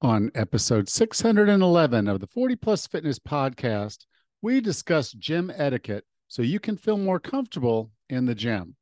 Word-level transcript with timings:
On 0.00 0.30
episode 0.36 0.88
611 0.88 2.06
of 2.06 2.20
the 2.20 2.28
40 2.28 2.54
Plus 2.54 2.86
Fitness 2.86 3.18
Podcast, 3.18 4.06
we 4.40 4.60
discuss 4.60 5.10
gym 5.10 5.50
etiquette 5.52 6.04
so 6.28 6.40
you 6.40 6.60
can 6.60 6.76
feel 6.76 6.98
more 6.98 7.18
comfortable 7.18 7.90
in 8.08 8.26
the 8.26 8.36
gym. 8.36 8.76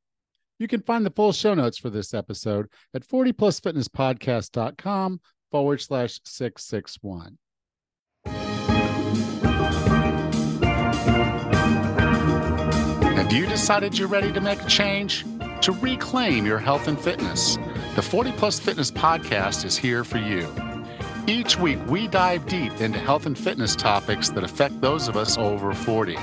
You 0.59 0.69
can 0.69 0.83
find 0.83 1.07
the 1.07 1.11
full 1.11 1.33
show 1.33 1.55
notes 1.55 1.79
for 1.79 1.89
this 1.89 2.13
episode 2.13 2.67
at 2.93 3.09
40plusfitnesspodcast.com 3.09 5.21
forward 5.51 5.81
slash 5.81 6.21
661. 6.24 7.38
Have 13.14 13.33
you 13.33 13.46
decided 13.46 13.98
you're 13.98 14.08
ready 14.08 14.33
to 14.33 14.40
make 14.42 14.60
a 14.60 14.67
change? 14.67 15.24
To 15.62 15.72
reclaim 15.72 16.45
your 16.45 16.59
health 16.59 16.88
and 16.88 17.01
fitness? 17.01 17.56
The 17.95 18.02
40 18.02 18.33
Plus 18.33 18.60
Fitness 18.60 18.91
Podcast 18.91 19.64
is 19.64 19.78
here 19.78 20.05
for 20.05 20.19
you. 20.19 20.46
Each 21.29 21.59
week, 21.59 21.80
we 21.89 22.07
dive 22.07 22.47
deep 22.47 22.80
into 22.80 23.01
health 23.01 23.27
and 23.27 23.37
fitness 23.37 23.75
topics 23.75 24.29
that 24.29 24.45
affect 24.45 24.80
those 24.80 25.09
of 25.09 25.16
us 25.16 25.37
over 25.37 25.75
40. 25.75 26.16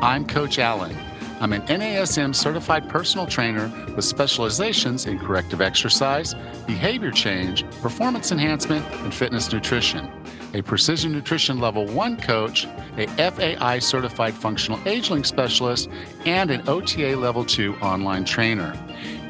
I'm 0.00 0.24
Coach 0.24 0.60
Allen. 0.60 0.96
I'm 1.40 1.52
an 1.52 1.62
NASM 1.62 2.32
certified 2.32 2.88
personal 2.88 3.26
trainer 3.26 3.68
with 3.96 4.04
specializations 4.04 5.06
in 5.06 5.18
corrective 5.18 5.60
exercise, 5.60 6.34
behavior 6.68 7.10
change, 7.10 7.68
performance 7.82 8.30
enhancement, 8.30 8.86
and 9.02 9.12
fitness 9.12 9.52
nutrition. 9.52 10.08
A 10.54 10.62
precision 10.62 11.10
nutrition 11.10 11.58
level 11.58 11.84
one 11.86 12.16
coach, 12.16 12.64
a 12.96 13.08
FAI 13.16 13.80
certified 13.80 14.34
functional 14.34 14.78
aging 14.86 15.24
specialist, 15.24 15.88
and 16.26 16.52
an 16.52 16.62
OTA 16.68 17.16
level 17.16 17.44
two 17.44 17.74
online 17.76 18.24
trainer. 18.24 18.72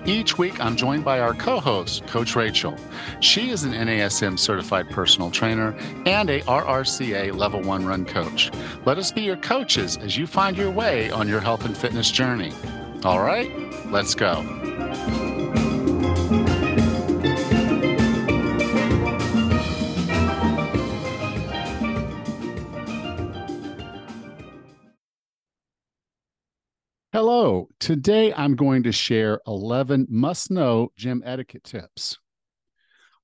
Each 0.08 0.38
week, 0.38 0.58
I'm 0.58 0.74
joined 0.74 1.04
by 1.04 1.20
our 1.20 1.34
co 1.34 1.60
host, 1.60 2.06
Coach 2.06 2.34
Rachel. 2.34 2.74
She 3.20 3.50
is 3.50 3.64
an 3.64 3.72
NASM 3.72 4.38
certified 4.38 4.88
personal 4.88 5.30
trainer 5.30 5.76
and 6.06 6.30
a 6.30 6.40
RRCA 6.40 7.36
level 7.36 7.60
one 7.60 7.84
run 7.84 8.06
coach. 8.06 8.50
Let 8.86 8.96
us 8.96 9.12
be 9.12 9.20
your 9.20 9.36
coaches 9.36 9.98
as 9.98 10.16
you 10.16 10.26
find 10.26 10.56
your 10.56 10.70
way 10.70 11.10
on 11.10 11.28
your 11.28 11.40
health 11.40 11.66
and 11.66 11.76
fitness 11.76 12.10
journey. 12.10 12.54
All 13.04 13.20
right, 13.20 13.52
let's 13.92 14.14
go. 14.14 15.37
Hello. 27.20 27.68
Today 27.80 28.32
I'm 28.32 28.54
going 28.54 28.84
to 28.84 28.92
share 28.92 29.40
11 29.48 30.06
must 30.08 30.52
know 30.52 30.92
gym 30.96 31.20
etiquette 31.26 31.64
tips. 31.64 32.16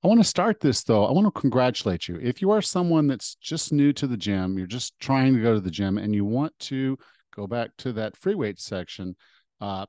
I 0.03 0.09
want 0.09 0.19
to 0.19 0.25
start 0.25 0.59
this 0.59 0.83
though. 0.83 1.05
I 1.05 1.13
want 1.13 1.33
to 1.33 1.39
congratulate 1.39 2.09
you. 2.09 2.19
If 2.21 2.41
you 2.41 2.51
are 2.51 2.61
someone 2.61 3.07
that's 3.07 3.35
just 3.35 3.71
new 3.71 3.93
to 3.93 4.05
the 4.05 4.17
gym, 4.17 4.57
you're 4.57 4.67
just 4.67 4.99
trying 4.99 5.33
to 5.33 5.41
go 5.41 5.53
to 5.53 5.61
the 5.61 5.71
gym 5.71 5.97
and 5.97 6.13
you 6.13 6.25
want 6.25 6.51
to 6.59 6.97
go 7.33 7.47
back 7.47 7.69
to 7.77 7.93
that 7.93 8.17
free 8.17 8.35
weight 8.35 8.59
section, 8.59 9.15
uh, 9.61 9.85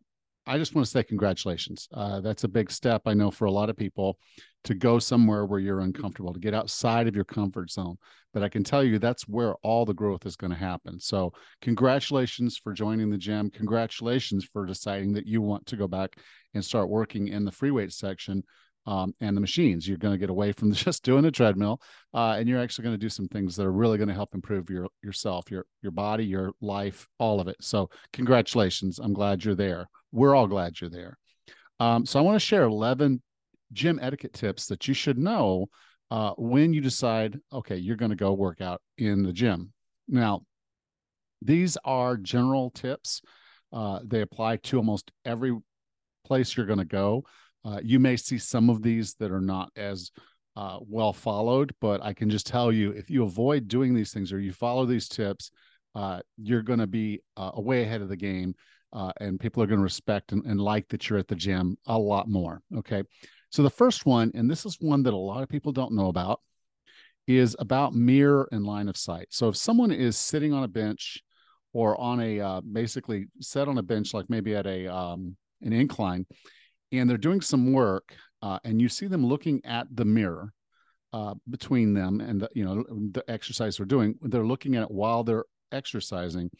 I 0.46 0.58
just 0.58 0.74
want 0.74 0.84
to 0.84 0.90
say 0.90 1.02
congratulations. 1.02 1.88
Uh, 1.92 2.20
that's 2.20 2.44
a 2.44 2.48
big 2.48 2.70
step, 2.70 3.02
I 3.06 3.14
know, 3.14 3.30
for 3.30 3.46
a 3.46 3.50
lot 3.50 3.68
of 3.68 3.76
people 3.76 4.18
to 4.64 4.74
go 4.74 4.98
somewhere 4.98 5.44
where 5.44 5.58
you're 5.58 5.80
uncomfortable, 5.80 6.32
to 6.32 6.40
get 6.40 6.54
outside 6.54 7.08
of 7.08 7.14
your 7.14 7.24
comfort 7.24 7.70
zone. 7.70 7.96
But 8.32 8.42
I 8.42 8.48
can 8.48 8.62
tell 8.62 8.84
you 8.84 8.98
that's 8.98 9.26
where 9.26 9.54
all 9.56 9.84
the 9.84 9.94
growth 9.94 10.24
is 10.24 10.36
going 10.36 10.52
to 10.52 10.58
happen. 10.58 11.00
So, 11.00 11.32
congratulations 11.62 12.58
for 12.58 12.72
joining 12.72 13.10
the 13.10 13.18
gym. 13.18 13.50
Congratulations 13.50 14.44
for 14.44 14.66
deciding 14.66 15.12
that 15.14 15.26
you 15.26 15.42
want 15.42 15.66
to 15.66 15.76
go 15.76 15.88
back 15.88 16.16
and 16.54 16.64
start 16.64 16.88
working 16.88 17.28
in 17.28 17.44
the 17.44 17.52
free 17.52 17.70
weight 17.70 17.92
section 17.92 18.42
um, 18.86 19.14
and 19.20 19.36
the 19.36 19.40
machines. 19.40 19.86
You're 19.86 19.98
going 19.98 20.14
to 20.14 20.18
get 20.18 20.30
away 20.30 20.52
from 20.52 20.72
just 20.74 21.02
doing 21.02 21.22
the 21.22 21.30
treadmill, 21.30 21.80
uh, 22.14 22.36
and 22.38 22.48
you're 22.48 22.60
actually 22.60 22.84
going 22.84 22.94
to 22.94 23.04
do 23.04 23.08
some 23.08 23.28
things 23.28 23.56
that 23.56 23.66
are 23.66 23.72
really 23.72 23.98
going 23.98 24.08
to 24.08 24.14
help 24.14 24.34
improve 24.34 24.70
your 24.70 24.88
yourself, 25.02 25.50
your 25.50 25.66
your 25.82 25.92
body, 25.92 26.24
your 26.24 26.52
life, 26.60 27.06
all 27.18 27.40
of 27.40 27.48
it. 27.48 27.56
So, 27.60 27.90
congratulations! 28.12 28.98
I'm 28.98 29.12
glad 29.12 29.44
you're 29.44 29.54
there. 29.54 29.88
We're 30.12 30.34
all 30.34 30.46
glad 30.46 30.80
you're 30.80 30.90
there. 30.90 31.18
Um, 31.80 32.06
so, 32.06 32.18
I 32.18 32.22
want 32.22 32.36
to 32.36 32.46
share 32.46 32.64
11 32.64 33.22
gym 33.72 33.98
etiquette 34.00 34.32
tips 34.32 34.66
that 34.66 34.86
you 34.86 34.94
should 34.94 35.18
know 35.18 35.66
uh, 36.10 36.32
when 36.36 36.72
you 36.72 36.80
decide, 36.80 37.38
okay, 37.52 37.76
you're 37.76 37.96
going 37.96 38.10
to 38.10 38.16
go 38.16 38.32
work 38.32 38.60
out 38.60 38.80
in 38.98 39.22
the 39.22 39.32
gym. 39.32 39.72
Now, 40.08 40.42
these 41.42 41.76
are 41.84 42.16
general 42.16 42.70
tips. 42.70 43.22
Uh, 43.72 44.00
they 44.04 44.20
apply 44.20 44.56
to 44.56 44.76
almost 44.76 45.10
every 45.24 45.56
place 46.24 46.56
you're 46.56 46.66
going 46.66 46.78
to 46.78 46.84
go. 46.84 47.24
Uh, 47.66 47.80
you 47.82 47.98
may 47.98 48.16
see 48.16 48.38
some 48.38 48.70
of 48.70 48.82
these 48.82 49.14
that 49.14 49.32
are 49.32 49.40
not 49.40 49.70
as 49.76 50.12
uh, 50.56 50.78
well 50.80 51.12
followed, 51.12 51.74
but 51.80 52.02
I 52.02 52.12
can 52.12 52.30
just 52.30 52.46
tell 52.46 52.70
you 52.70 52.92
if 52.92 53.10
you 53.10 53.24
avoid 53.24 53.66
doing 53.66 53.92
these 53.92 54.12
things 54.12 54.32
or 54.32 54.38
you 54.38 54.52
follow 54.52 54.86
these 54.86 55.08
tips, 55.08 55.50
uh, 55.94 56.20
you're 56.36 56.62
going 56.62 56.78
to 56.78 56.86
be 56.86 57.20
uh, 57.36 57.50
way 57.56 57.82
ahead 57.82 58.02
of 58.02 58.08
the 58.08 58.16
game. 58.16 58.54
Uh, 58.92 59.12
and 59.20 59.40
people 59.40 59.62
are 59.62 59.66
going 59.66 59.80
to 59.80 59.84
respect 59.84 60.32
and, 60.32 60.46
and 60.46 60.60
like 60.60 60.86
that 60.88 61.08
you're 61.10 61.18
at 61.18 61.26
the 61.26 61.34
gym 61.34 61.76
a 61.86 61.98
lot 61.98 62.28
more. 62.28 62.62
Okay. 62.78 63.02
So 63.50 63.62
the 63.62 63.70
first 63.70 64.06
one, 64.06 64.30
and 64.34 64.48
this 64.48 64.64
is 64.64 64.76
one 64.80 65.02
that 65.02 65.12
a 65.12 65.16
lot 65.16 65.42
of 65.42 65.48
people 65.48 65.72
don't 65.72 65.92
know 65.92 66.06
about, 66.08 66.40
is 67.26 67.56
about 67.58 67.94
mirror 67.94 68.48
and 68.52 68.64
line 68.64 68.88
of 68.88 68.96
sight. 68.96 69.26
So 69.30 69.48
if 69.48 69.56
someone 69.56 69.90
is 69.90 70.16
sitting 70.16 70.52
on 70.52 70.62
a 70.62 70.68
bench 70.68 71.22
or 71.72 72.00
on 72.00 72.20
a 72.20 72.40
uh, 72.40 72.60
basically 72.60 73.26
set 73.40 73.68
on 73.68 73.78
a 73.78 73.82
bench, 73.82 74.14
like 74.14 74.30
maybe 74.30 74.54
at 74.54 74.66
a 74.66 74.86
um, 74.86 75.36
an 75.62 75.72
incline, 75.72 76.24
and 76.92 77.08
they're 77.08 77.16
doing 77.16 77.40
some 77.40 77.72
work 77.72 78.14
uh, 78.42 78.58
and 78.64 78.80
you 78.80 78.88
see 78.88 79.06
them 79.06 79.24
looking 79.26 79.60
at 79.64 79.86
the 79.94 80.04
mirror 80.04 80.52
uh, 81.12 81.34
between 81.48 81.94
them 81.94 82.20
and 82.20 82.40
the, 82.42 82.48
you 82.54 82.64
know 82.64 82.84
the 83.12 83.24
exercise 83.28 83.76
they're 83.76 83.86
doing 83.86 84.14
they're 84.22 84.46
looking 84.46 84.76
at 84.76 84.82
it 84.82 84.90
while 84.90 85.24
they're 85.24 85.44
exercising 85.72 86.50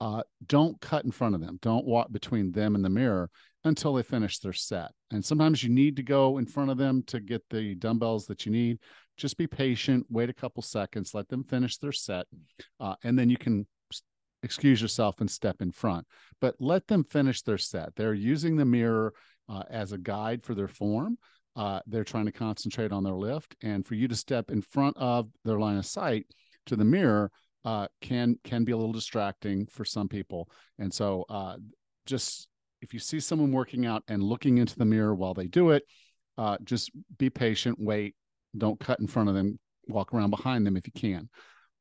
uh, 0.00 0.22
don't 0.46 0.78
cut 0.80 1.04
in 1.04 1.10
front 1.10 1.34
of 1.34 1.40
them. 1.40 1.58
Don't 1.62 1.86
walk 1.86 2.10
between 2.12 2.52
them 2.52 2.74
and 2.74 2.84
the 2.84 2.90
mirror 2.90 3.30
until 3.64 3.94
they 3.94 4.02
finish 4.02 4.38
their 4.38 4.52
set. 4.52 4.90
And 5.10 5.24
sometimes 5.24 5.62
you 5.62 5.70
need 5.70 5.96
to 5.96 6.02
go 6.02 6.38
in 6.38 6.46
front 6.46 6.70
of 6.70 6.76
them 6.76 7.02
to 7.06 7.20
get 7.20 7.42
the 7.48 7.74
dumbbells 7.76 8.26
that 8.26 8.44
you 8.44 8.52
need. 8.52 8.78
Just 9.16 9.38
be 9.38 9.46
patient 9.46 10.04
wait 10.10 10.28
a 10.28 10.34
couple 10.34 10.62
seconds 10.62 11.14
let 11.14 11.28
them 11.28 11.44
finish 11.44 11.78
their 11.78 11.92
set 11.92 12.26
uh, 12.80 12.96
and 13.04 13.18
then 13.18 13.30
you 13.30 13.36
can 13.36 13.66
excuse 14.42 14.82
yourself 14.82 15.20
and 15.20 15.30
step 15.30 15.62
in 15.62 15.70
front. 15.70 16.06
But 16.40 16.56
let 16.60 16.86
them 16.86 17.04
finish 17.04 17.42
their 17.42 17.58
set. 17.58 17.96
They're 17.96 18.12
using 18.12 18.56
the 18.56 18.64
mirror 18.64 19.14
uh, 19.48 19.62
as 19.70 19.92
a 19.92 19.98
guide 19.98 20.42
for 20.42 20.54
their 20.54 20.68
form. 20.68 21.16
Uh, 21.56 21.80
they're 21.86 22.04
trying 22.04 22.26
to 22.26 22.32
concentrate 22.32 22.92
on 22.92 23.04
their 23.04 23.14
lift, 23.14 23.54
and 23.62 23.86
for 23.86 23.94
you 23.94 24.08
to 24.08 24.16
step 24.16 24.50
in 24.50 24.60
front 24.60 24.96
of 24.96 25.28
their 25.44 25.58
line 25.58 25.76
of 25.76 25.86
sight 25.86 26.26
to 26.66 26.76
the 26.76 26.84
mirror 26.84 27.30
uh, 27.64 27.86
can 28.00 28.36
can 28.44 28.64
be 28.64 28.72
a 28.72 28.76
little 28.76 28.92
distracting 28.92 29.66
for 29.66 29.84
some 29.84 30.08
people. 30.08 30.48
And 30.78 30.92
so, 30.92 31.24
uh, 31.28 31.56
just 32.06 32.48
if 32.82 32.92
you 32.92 33.00
see 33.00 33.20
someone 33.20 33.52
working 33.52 33.86
out 33.86 34.02
and 34.08 34.22
looking 34.22 34.58
into 34.58 34.76
the 34.76 34.84
mirror 34.84 35.14
while 35.14 35.32
they 35.32 35.46
do 35.46 35.70
it, 35.70 35.84
uh, 36.36 36.58
just 36.64 36.90
be 37.16 37.30
patient, 37.30 37.78
wait, 37.80 38.14
don't 38.58 38.78
cut 38.78 39.00
in 39.00 39.06
front 39.06 39.28
of 39.28 39.34
them, 39.34 39.58
walk 39.88 40.12
around 40.12 40.30
behind 40.30 40.66
them 40.66 40.76
if 40.76 40.86
you 40.86 40.92
can. 40.92 41.28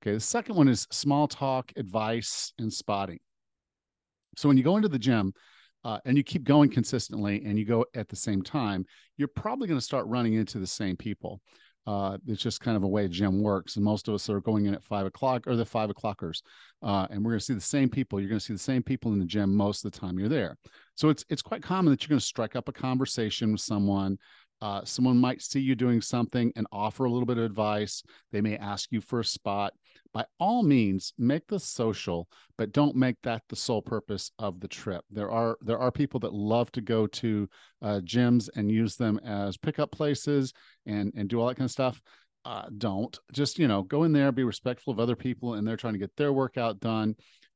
Okay, 0.02 0.14
the 0.14 0.20
second 0.20 0.56
one 0.56 0.68
is 0.68 0.88
small 0.92 1.28
talk, 1.28 1.72
advice, 1.76 2.54
and 2.60 2.72
spotting. 2.72 3.20
So 4.38 4.48
when 4.48 4.58
you 4.58 4.64
go 4.64 4.78
into 4.78 4.90
the 4.90 5.00
gym, 5.00 5.34
uh, 5.84 6.00
and 6.06 6.18
you 6.18 6.24
keep 6.24 6.44
going 6.44 6.70
consistently 6.70 7.44
and 7.46 7.58
you 7.58 7.66
go 7.66 7.86
at 7.96 8.10
the 8.10 8.16
same 8.16 8.42
time, 8.42 8.86
you're 9.18 9.28
probably 9.28 9.68
going 9.68 9.80
to 9.80 9.86
start 9.86 10.08
running 10.08 10.34
into 10.34 10.60
the 10.60 10.68
same 10.68 10.96
people. 10.96 11.42
Uh, 11.86 12.18
it's 12.28 12.42
just 12.42 12.62
kind 12.62 12.78
of 12.78 12.84
a 12.84 12.88
way 12.88 13.08
gym 13.10 13.42
works. 13.42 13.76
And 13.76 13.84
most 13.84 14.08
of 14.08 14.14
us 14.14 14.30
are 14.30 14.40
going 14.40 14.66
in 14.66 14.74
at 14.74 14.84
five 14.84 15.06
o'clock 15.06 15.46
or 15.48 15.56
the 15.56 15.66
five 15.66 15.90
o'clockers. 15.90 16.42
Uh, 16.82 17.08
and 17.10 17.24
we're 17.24 17.32
going 17.32 17.40
to 17.40 17.46
see 17.46 17.54
the 17.54 17.60
same 17.62 17.90
people. 17.90 18.20
You're 18.20 18.30
going 18.30 18.40
to 18.40 18.46
see 18.46 18.54
the 18.54 18.60
same 18.60 18.84
people 18.84 19.12
in 19.12 19.20
the 19.20 19.26
gym 19.26 19.54
most 19.54 19.84
of 19.84 19.92
the 19.92 20.00
time 20.00 20.18
you're 20.18 20.30
there. 20.30 20.58
So 20.96 21.10
it's 21.10 21.26
it's 21.30 21.42
quite 21.42 21.62
common 21.62 21.92
that 21.92 22.02
you're 22.02 22.10
going 22.10 22.20
to 22.20 22.26
strike 22.26 22.56
up 22.56 22.70
a 22.70 22.74
conversation 22.74 23.52
with 23.52 23.62
someone 23.62 24.18
uh, 24.64 24.80
someone 24.86 25.18
might 25.18 25.42
see 25.42 25.60
you 25.60 25.76
doing 25.76 26.00
something 26.00 26.50
and 26.56 26.66
offer 26.72 27.04
a 27.04 27.12
little 27.12 27.26
bit 27.26 27.38
of 27.38 27.44
advice. 27.44 28.02
They 28.32 28.40
may 28.40 28.56
ask 28.56 28.94
you 28.94 29.02
for 29.02 29.20
a 29.20 29.26
spot. 29.26 29.74
By 30.14 30.24
all 30.40 30.64
means, 30.64 31.12
make 31.18 31.46
this 31.48 31.66
social, 31.66 32.30
but 32.58 32.72
don't 32.72 32.96
make 32.96 33.18
that 33.24 33.42
the 33.50 33.58
sole 33.58 33.82
purpose 33.82 34.32
of 34.40 34.62
the 34.62 34.70
trip. 34.70 35.04
There 35.12 35.30
are 35.30 35.58
there 35.60 35.80
are 35.80 35.92
people 35.92 36.22
that 36.22 36.34
love 36.34 36.72
to 36.74 36.82
go 36.82 37.08
to 37.08 37.50
uh, 37.82 38.00
gyms 38.06 38.48
and 38.56 38.72
use 38.72 38.96
them 38.96 39.20
as 39.26 39.58
pickup 39.58 39.92
places 39.92 40.54
and 40.86 41.12
and 41.14 41.28
do 41.28 41.42
all 41.42 41.48
that 41.48 41.56
kind 41.56 41.68
of 41.68 41.72
stuff. 41.72 42.02
Uh, 42.46 42.64
don't 42.78 43.20
just 43.34 43.60
you 43.60 43.68
know 43.68 43.84
go 43.84 44.04
in 44.04 44.14
there, 44.14 44.32
be 44.32 44.46
respectful 44.46 44.94
of 44.94 45.00
other 45.00 45.18
people, 45.18 45.56
and 45.56 45.68
they're 45.68 45.76
trying 45.76 45.94
to 45.94 46.00
get 46.00 46.16
their 46.16 46.32
workout 46.32 46.80
done. 46.80 47.16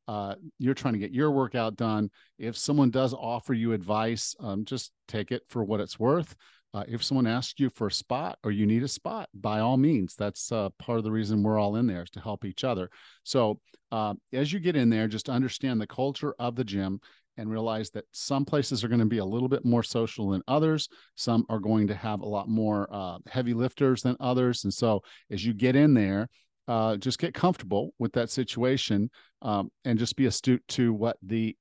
Uh, 0.10 0.36
you're 0.58 0.74
trying 0.74 0.94
to 0.94 1.00
get 1.00 1.12
your 1.12 1.32
workout 1.32 1.78
done. 1.78 2.10
If 2.38 2.58
someone 2.58 2.92
does 2.92 3.14
offer 3.14 3.54
you 3.54 3.72
advice, 3.72 4.36
um, 4.42 4.66
just 4.66 4.92
take 5.08 5.32
it 5.32 5.44
for 5.48 5.64
what 5.64 5.80
it's 5.82 6.00
worth. 6.00 6.36
Uh, 6.78 6.84
if 6.88 7.04
someone 7.04 7.26
asks 7.26 7.60
you 7.60 7.72
for 7.72 7.88
a 7.88 7.92
spot 7.92 8.38
or 8.44 8.52
you 8.52 8.68
need 8.68 8.84
a 8.84 8.88
spot, 8.88 9.28
by 9.34 9.60
all 9.60 9.78
means, 9.78 10.14
that's 10.14 10.52
uh, 10.52 10.70
part 10.78 11.00
of 11.00 11.04
the 11.04 11.12
reason 11.12 11.42
we're 11.42 11.58
all 11.58 11.76
in 11.76 11.88
there 11.88 12.04
is 12.04 12.10
to 12.12 12.20
help 12.20 12.46
each 12.46 12.64
other. 12.64 12.88
So 13.24 13.60
uh, 13.92 14.14
as 14.32 14.54
you 14.54 14.60
get 14.60 14.76
in 14.76 14.88
there, 14.88 15.08
just 15.08 15.28
understand 15.28 15.82
the 15.82 15.88
culture 15.88 16.36
of 16.38 16.56
the 16.56 16.64
gym 16.64 17.00
and 17.36 17.50
realize 17.50 17.90
that 17.92 18.06
some 18.12 18.46
places 18.46 18.84
are 18.84 18.90
going 18.90 19.00
to 19.00 19.08
be 19.08 19.18
a 19.18 19.26
little 19.26 19.50
bit 19.50 19.66
more 19.66 19.82
social 19.82 20.30
than 20.30 20.44
others. 20.48 20.88
Some 21.16 21.46
are 21.50 21.58
going 21.58 21.88
to 21.88 21.96
have 21.96 22.22
a 22.22 22.28
lot 22.28 22.48
more 22.48 22.88
uh, 22.92 23.18
heavy 23.28 23.56
lifters 23.56 24.04
than 24.04 24.16
others. 24.20 24.64
And 24.64 24.74
so 24.74 25.02
as 25.32 25.44
you 25.44 25.56
get 25.56 25.76
in 25.76 25.96
there, 25.96 26.30
uh, 26.68 26.98
just 26.98 27.18
get 27.18 27.34
comfortable 27.34 27.96
with 27.98 28.14
that 28.14 28.30
situation 28.30 29.10
um, 29.42 29.72
and 29.84 29.98
just 29.98 30.16
be 30.16 30.28
astute 30.28 30.62
to 30.68 30.94
what 30.94 31.18
the 31.24 31.58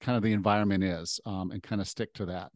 kind 0.00 0.16
of 0.16 0.24
the 0.24 0.32
environment 0.32 0.82
is 0.82 1.20
um, 1.24 1.52
and 1.52 1.62
kind 1.62 1.80
of 1.80 1.86
stick 1.86 2.12
to 2.14 2.26
that. 2.26 2.50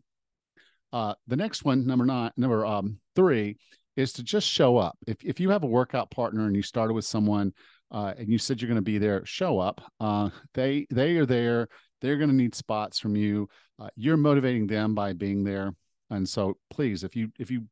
Uh, 0.95 1.13
the 1.27 1.35
next 1.35 1.65
one, 1.65 1.85
number 1.85 2.07
nine, 2.07 2.31
number 2.37 2.65
um, 2.65 2.99
three, 3.17 3.57
is 3.97 4.13
to 4.13 4.23
just 4.23 4.49
show 4.49 4.77
up. 4.77 4.97
If 5.09 5.17
if 5.25 5.41
you 5.41 5.51
have 5.51 5.65
a 5.65 5.67
workout 5.67 6.09
partner 6.09 6.47
and 6.47 6.55
you 6.55 6.63
started 6.63 6.95
with 6.95 7.05
someone 7.05 7.53
uh, 7.91 8.15
and 8.17 8.29
you 8.29 8.39
said 8.39 8.63
you're 8.63 8.69
going 8.69 8.77
to 8.77 8.83
be 8.83 8.99
there, 8.99 9.27
show 9.27 9.59
up. 9.59 9.81
Uh, 9.99 10.31
they 10.55 10.87
they 10.91 11.17
are 11.17 11.27
there. 11.27 11.67
They're 12.01 12.17
going 12.17 12.31
to 12.31 12.37
need 12.37 12.55
spots 12.55 13.01
from 13.01 13.17
you. 13.17 13.49
Uh, 13.77 13.89
you're 13.97 14.17
motivating 14.17 14.69
them 14.69 14.95
by 14.95 15.15
being 15.15 15.43
there. 15.43 15.75
And 16.11 16.29
so, 16.29 16.59
please, 16.71 17.03
if 17.03 17.17
you 17.17 17.33
if 17.41 17.51
you 17.51 17.65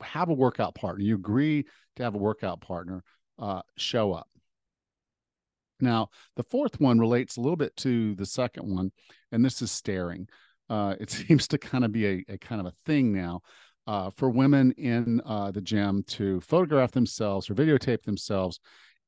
have 0.00 0.30
a 0.30 0.34
workout 0.34 0.74
partner, 0.74 1.04
you 1.04 1.16
agree 1.16 1.66
to 1.96 2.02
have 2.02 2.14
a 2.14 2.18
workout 2.18 2.62
partner, 2.62 3.04
uh, 3.38 3.60
show 3.76 4.14
up. 4.14 4.26
Now, 5.80 6.08
the 6.36 6.44
fourth 6.44 6.80
one 6.80 6.98
relates 6.98 7.36
a 7.36 7.42
little 7.42 7.56
bit 7.56 7.76
to 7.78 8.14
the 8.14 8.24
second 8.24 8.74
one, 8.74 8.90
and 9.32 9.44
this 9.44 9.60
is 9.60 9.70
staring. 9.70 10.28
Uh, 10.72 10.96
it 10.98 11.10
seems 11.28 11.46
to 11.48 11.58
kind 11.58 11.84
of 11.84 11.92
be 11.92 12.06
a, 12.06 12.24
a 12.30 12.38
kind 12.38 12.60
of 12.60 12.66
a 12.66 12.74
thing 12.86 13.12
now 13.12 13.42
uh, 13.86 14.08
for 14.10 14.30
women 14.30 14.72
in 14.72 15.20
uh, 15.26 15.50
the 15.50 15.60
gym 15.60 16.02
to 16.04 16.40
photograph 16.40 16.92
themselves 16.92 17.50
or 17.50 17.54
videotape 17.54 18.02
themselves 18.04 18.58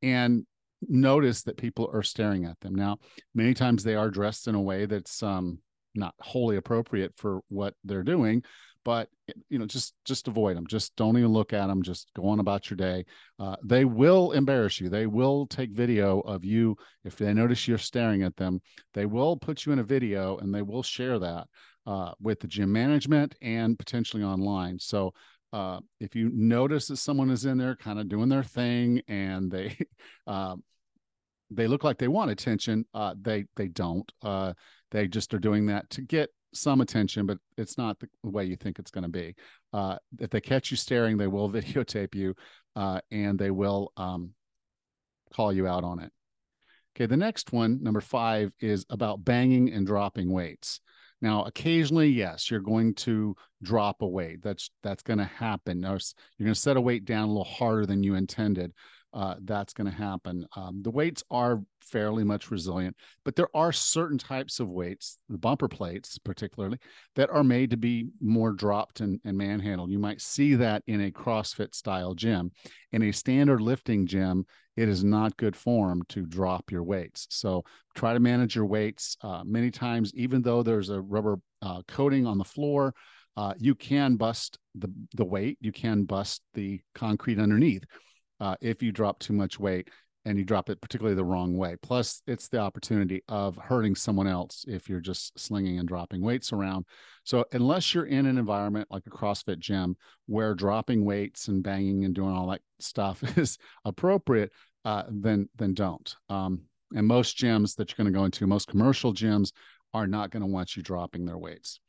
and 0.03 0.45
notice 0.87 1.43
that 1.43 1.57
people 1.57 1.89
are 1.93 2.03
staring 2.03 2.45
at 2.45 2.61
them. 2.61 2.75
Now, 2.75 2.99
many 3.35 3.55
times 3.55 3.83
they 3.83 3.95
are 3.95 4.11
dressed 4.11 4.49
in 4.49 4.55
a 4.55 4.61
way 4.61 4.85
that's 4.85 5.23
um, 5.23 5.59
not 5.95 6.15
wholly 6.21 6.57
appropriate 6.57 7.13
for 7.17 7.41
what 7.49 7.73
they're 7.85 8.03
doing, 8.03 8.45
but 8.85 9.09
you 9.49 9.59
know 9.59 9.67
just 9.67 9.95
just 10.05 10.29
avoid 10.29 10.57
them 10.57 10.67
just 10.67 10.95
don't 10.97 11.17
even 11.17 11.33
look 11.33 11.53
at 11.53 11.67
them 11.67 11.83
just 11.83 12.11
go 12.15 12.27
on 12.27 12.41
about 12.41 12.71
your 12.71 12.77
day. 12.77 13.05
Uh, 13.39 13.57
they 13.65 13.85
will 13.85 14.33
embarrass 14.33 14.81
you. 14.81 14.89
They 14.89 15.07
will 15.07 15.47
take 15.47 15.71
video 15.71 16.21
of 16.21 16.45
you. 16.45 16.77
If 17.05 17.17
they 17.17 17.33
notice 17.33 17.67
you're 17.67 17.79
staring 17.79 18.23
at 18.23 18.37
them 18.37 18.61
they 18.93 19.07
will 19.07 19.37
put 19.37 19.67
you 19.67 19.73
in 19.73 19.79
a 19.79 19.85
video 19.85 20.37
and 20.39 20.55
they 20.55 20.63
will 20.63 20.83
share 20.83 21.19
that 21.19 21.47
uh, 21.87 22.13
with 22.21 22.41
the 22.41 22.47
gym 22.47 22.73
management 22.73 23.35
and 23.43 23.79
potentially 23.79 24.23
online. 24.23 24.79
So 24.79 25.15
uh, 25.53 25.79
if 26.01 26.17
you 26.17 26.31
notice 26.35 26.89
that 26.89 26.97
someone 26.97 27.31
is 27.31 27.45
in 27.45 27.59
there 27.59 27.77
kind 27.77 28.01
of 28.01 28.09
doing 28.09 28.29
their 28.29 28.43
thing 28.43 29.01
and 29.09 29.51
they 29.51 29.77
uh, 30.27 30.57
they 31.51 31.67
look 31.67 31.85
like 31.85 31.99
they 31.99 32.09
want 32.09 32.31
attention 32.31 32.85
uh, 32.95 33.15
they 33.21 33.45
they 33.57 33.69
don't. 33.69 34.11
Uh, 34.23 34.53
they 34.91 35.09
just 35.09 35.35
are 35.35 35.39
doing 35.39 35.67
that 35.67 35.89
to 35.91 36.03
get 36.03 36.31
some 36.55 36.81
attention, 36.81 37.27
but 37.27 37.39
it's 37.57 37.79
not 37.79 37.99
the 37.99 38.09
way 38.23 38.45
you 38.45 38.57
think 38.57 38.79
it's 38.79 38.91
going 38.91 39.05
to 39.05 39.11
be. 39.11 39.35
Uh, 39.73 39.97
if 40.19 40.31
they 40.31 40.41
catch 40.41 40.71
you 40.71 40.77
staring, 40.77 41.17
they 41.17 41.27
will 41.27 41.51
videotape 41.51 42.15
you 42.15 42.35
uh, 42.77 43.01
and 43.11 43.39
they 43.39 43.51
will 43.51 43.93
um, 43.97 44.31
call 45.33 45.53
you 45.53 45.67
out 45.67 45.85
on 45.85 46.01
it. 46.01 46.13
Okay, 46.97 47.07
the 47.07 47.17
next 47.17 47.53
one, 47.53 47.83
number 47.83 48.01
five, 48.01 48.53
is 48.61 48.87
about 48.89 49.25
banging 49.25 49.73
and 49.73 49.87
dropping 49.87 50.31
weights. 50.31 50.81
Now, 51.21 51.45
occasionally, 51.45 52.09
yes, 52.09 52.51
you're 52.51 52.61
going 52.61 52.95
to 52.97 53.35
drop 53.63 54.03
a 54.03 54.07
weight. 54.07 54.43
That's 54.43 54.71
that's 54.83 55.03
going 55.03 55.19
to 55.19 55.25
happen. 55.25 55.81
You're 55.81 55.99
going 56.39 56.55
to 56.55 56.55
set 56.55 56.77
a 56.77 56.81
weight 56.81 57.05
down 57.05 57.25
a 57.25 57.29
little 57.29 57.45
harder 57.45 57.87
than 57.87 58.03
you 58.03 58.15
intended 58.15 58.73
uh, 59.15 59.37
that's 59.45 59.73
going 59.73 59.91
to 59.91 59.97
happen. 59.97 60.47
Um, 60.57 60.83
the 60.83 60.91
weights 60.91 61.23
are 61.31 61.63
fairly 61.91 62.25
much 62.25 62.51
resilient, 62.51 62.97
but 63.25 63.37
there 63.37 63.55
are 63.55 63.73
certain 63.73 64.19
types 64.19 64.61
of 64.61 64.69
weights, 64.69 65.19
the 65.29 65.39
bumper 65.39 65.69
plates 65.69 66.19
particularly, 66.19 66.79
that 67.17 67.31
are 67.31 67.45
made 67.45 67.71
to 67.71 67.77
be 67.77 68.09
more 68.21 68.53
dropped 68.53 69.01
and, 69.01 69.21
and 69.25 69.37
manhandled. 69.37 69.91
You 69.91 69.99
might 69.99 70.21
see 70.21 70.55
that 70.57 70.83
in 70.87 71.03
a 71.03 71.11
CrossFit 71.11 71.75
style 71.75 72.15
gym. 72.15 72.51
In 72.93 73.03
a 73.03 73.13
standard 73.13 73.61
lifting 73.61 74.07
gym, 74.07 74.45
it 74.77 74.89
is 74.89 75.05
not 75.05 75.37
good 75.37 75.55
form 75.55 76.03
to 76.09 76.27
drop 76.27 76.71
your 76.71 76.83
weights. 76.83 77.27
So 77.31 77.65
try 77.95 78.13
to 78.13 78.21
manage 78.21 78.57
your 78.57 78.67
weights. 78.67 79.17
Uh, 79.23 79.43
many 79.45 79.71
times, 79.71 80.13
even 80.15 80.43
though 80.43 80.63
there's 80.63 80.91
a 80.91 81.01
rubber 81.01 81.39
uh, 81.63 81.83
coating 81.87 82.27
on 82.27 82.39
the 82.39 82.45
floor, 82.45 82.95
uh, 83.37 83.55
you 83.59 83.75
can 83.75 84.17
bust 84.17 84.59
the, 84.75 84.93
the 85.15 85.25
weight, 85.25 85.59
you 85.61 85.73
can 85.73 86.05
bust 86.05 86.43
the 86.55 86.81
concrete 86.95 87.39
underneath 87.39 87.85
uh, 88.41 88.57
if 88.61 88.83
you 88.83 88.93
drop 88.93 89.19
too 89.19 89.33
much 89.33 89.59
weight 89.59 89.89
and 90.25 90.39
you 90.39 90.45
drop 90.45 90.71
it 90.71 90.81
particularly 90.81 91.15
the 91.15 91.25
wrong 91.25 91.57
way. 91.57 91.77
Plus, 91.83 92.23
it's 92.27 92.49
the 92.49 92.59
opportunity 92.59 93.23
of 93.29 93.57
hurting 93.57 93.95
someone 93.95 94.27
else 94.27 94.65
if 94.67 94.89
you're 94.89 95.01
just 95.01 95.39
slinging 95.39 95.79
and 95.79 95.89
dropping 95.89 96.23
weights 96.23 96.53
around. 96.53 96.87
So, 97.25 97.45
unless 97.53 97.95
you're 97.95 98.07
in 98.07 98.27
an 98.27 98.39
environment 98.39 98.89
like 98.91 99.07
a 99.07 99.11
CrossFit 99.11 99.59
gym 99.59 99.97
where 100.27 100.55
dropping 100.55 101.05
weights 101.05 101.49
and 101.49 101.63
banging 101.63 102.05
and 102.05 102.15
doing 102.15 102.35
all 102.35 102.49
that 102.49 102.63
stuff 102.81 103.23
is 103.39 103.59
appropriate, 103.85 104.53
uh, 104.85 105.05
then 105.09 105.49
then 105.57 105.75
don't. 105.75 106.15
Um, 106.29 106.63
and 106.95 107.07
most 107.07 107.37
gyms 107.37 107.77
that 107.77 107.91
you're 107.91 108.05
going 108.05 108.13
to 108.13 108.19
go 108.19 108.25
into, 108.25 108.47
most 108.47 108.69
commercial 108.69 109.13
gyms, 109.13 109.53
are 109.93 110.07
not 110.07 110.31
going 110.31 110.43
to 110.43 110.47
want 110.47 110.77
you 110.77 110.83
dropping 110.83 111.25
their 111.25 111.39
weights. 111.39 111.81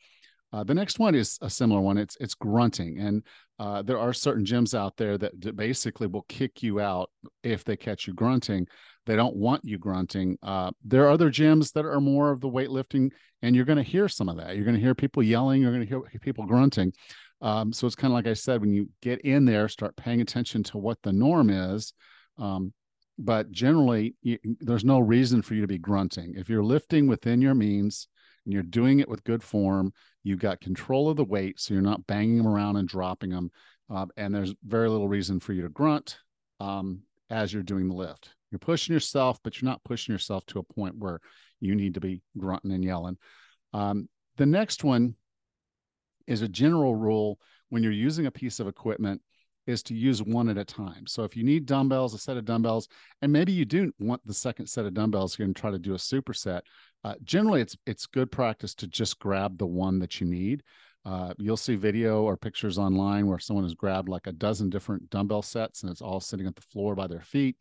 Uh, 0.56 0.64
the 0.64 0.74
next 0.74 1.00
one 1.00 1.14
is 1.16 1.38
a 1.42 1.50
similar 1.50 1.82
one. 1.82 1.98
It's 1.98 2.16
it's 2.22 2.34
grunting, 2.34 2.98
and 2.98 3.24
uh, 3.60 3.82
there 3.82 4.00
are 4.00 4.14
certain 4.14 4.46
gyms 4.46 4.74
out 4.74 4.96
there 4.96 5.18
that, 5.18 5.56
basically 5.58 6.08
will 6.08 6.26
kick 6.30 6.64
you 6.64 6.80
out 6.80 7.10
if 7.44 7.66
they 7.66 7.76
catch 7.76 8.08
you 8.08 8.14
grunting. 8.14 8.66
They 9.06 9.18
don't 9.18 9.36
want 9.36 9.66
you 9.66 9.78
grunting. 9.78 10.38
Uh, 10.42 10.72
there 10.86 11.04
are 11.04 11.10
other 11.10 11.30
gyms 11.30 11.74
that 11.74 11.84
are 11.84 12.00
more 12.00 12.32
of 12.32 12.40
the 12.40 12.50
weightlifting, 12.50 13.12
and 13.42 13.54
you're 13.54 13.66
going 13.66 13.84
to 13.84 13.84
hear 13.84 14.08
some 14.08 14.30
of 14.30 14.38
that. 14.38 14.56
You're 14.56 14.64
going 14.64 14.78
to 14.78 14.82
hear 14.82 14.96
people 14.96 15.22
yelling. 15.22 15.62
You're 15.62 15.74
going 15.74 15.86
to 15.86 15.90
hear 15.90 16.20
people 16.22 16.46
grunting. 16.46 16.94
Um, 17.42 17.74
so 17.74 17.86
it's 17.86 17.96
kind 17.98 18.14
of 18.14 18.16
like 18.16 18.28
I 18.28 18.34
said, 18.34 18.62
when 18.62 18.72
you 18.72 18.88
get 19.02 19.20
in 19.22 19.44
there, 19.44 19.68
start 19.68 19.98
paying 19.98 20.22
attention 20.22 20.64
to 20.64 20.78
what 20.78 21.00
the 21.04 21.12
norm 21.12 21.50
is. 21.50 21.92
Um, 22.38 22.72
but 23.20 23.52
generally, 23.52 24.16
you, 24.22 24.40
there's 24.62 24.86
no 24.86 25.00
reason 25.00 25.42
for 25.42 25.54
you 25.54 25.62
to 25.62 25.68
be 25.68 25.78
grunting. 25.78 26.36
If 26.38 26.48
you're 26.48 26.64
lifting 26.64 27.08
within 27.08 27.42
your 27.42 27.56
means 27.56 28.08
and 28.46 28.54
you're 28.54 28.64
doing 28.64 29.00
it 29.00 29.10
with 29.10 29.24
good 29.24 29.44
form, 29.44 29.94
You've 30.26 30.40
got 30.40 30.60
control 30.60 31.08
of 31.08 31.18
the 31.18 31.24
weight, 31.24 31.60
so 31.60 31.76
you're 31.76 31.84
not 31.84 32.08
banging 32.08 32.38
them 32.38 32.48
around 32.48 32.78
and 32.78 32.88
dropping 32.88 33.30
them. 33.30 33.52
Uh, 33.92 34.08
and 34.18 34.34
there's 34.34 34.56
very 34.66 34.90
little 34.90 35.08
reason 35.08 35.40
for 35.40 35.54
you 35.54 35.62
to 35.62 35.70
grunt 35.70 36.18
um, 36.60 37.04
as 37.30 37.54
you're 37.54 37.62
doing 37.62 37.88
the 37.88 37.94
lift. 37.94 38.34
You're 38.50 38.58
pushing 38.58 38.94
yourself, 38.94 39.38
but 39.44 39.62
you're 39.62 39.70
not 39.70 39.84
pushing 39.84 40.14
yourself 40.14 40.44
to 40.48 40.58
a 40.58 40.64
point 40.64 40.98
where 40.98 41.20
you 41.62 41.76
need 41.76 41.94
to 41.94 42.00
be 42.00 42.24
grunting 42.40 42.72
and 42.72 42.84
yelling. 42.84 43.18
Um, 43.72 44.10
the 44.38 44.48
next 44.48 44.84
one 44.84 45.14
is 46.26 46.42
a 46.42 46.48
general 46.48 46.96
rule 46.96 47.38
when 47.70 47.84
you're 47.84 47.92
using 47.92 48.26
a 48.26 48.32
piece 48.32 48.60
of 48.60 48.68
equipment 48.68 49.22
is 49.68 49.84
to 49.84 49.96
use 49.96 50.22
one 50.22 50.50
at 50.50 50.58
a 50.58 50.66
time. 50.66 51.08
So 51.08 51.24
if 51.24 51.36
you 51.36 51.44
need 51.44 51.66
dumbbells, 51.66 52.14
a 52.14 52.18
set 52.18 52.38
of 52.38 52.46
dumbbells, 52.46 52.88
and 53.22 53.32
maybe 53.32 53.52
you 53.52 53.66
do 53.66 53.92
want 54.00 54.26
the 54.26 54.34
second 54.34 54.68
set 54.68 54.86
of 54.86 54.94
dumbbells, 54.94 55.38
you're 55.38 55.46
going 55.46 55.54
to 55.54 55.60
try 55.60 55.72
to 55.72 55.80
do 55.80 55.94
a 55.94 55.98
superset. 55.98 56.62
Uh, 57.04 57.16
generally, 57.24 57.62
it's 57.62 57.76
it's 57.86 58.06
good 58.06 58.32
practice 58.32 58.74
to 58.76 58.88
just 58.88 59.20
grab 59.20 59.58
the 59.58 59.66
one 59.66 60.00
that 60.00 60.20
you 60.20 60.28
need. 60.28 60.64
Uh, 61.06 61.34
you'll 61.38 61.56
see 61.56 61.76
video 61.76 62.24
or 62.24 62.36
pictures 62.36 62.80
online 62.80 63.28
where 63.28 63.38
someone 63.38 63.64
has 63.64 63.76
grabbed 63.76 64.10
like 64.10 64.26
a 64.26 64.32
dozen 64.32 64.72
different 64.72 65.08
dumbbell 65.12 65.44
sets 65.44 65.84
and 65.84 65.92
it's 65.92 66.02
all 66.02 66.20
sitting 66.20 66.48
at 66.48 66.56
the 66.56 66.64
floor 66.64 66.96
by 66.96 67.06
their 67.06 67.22
feet. 67.22 67.56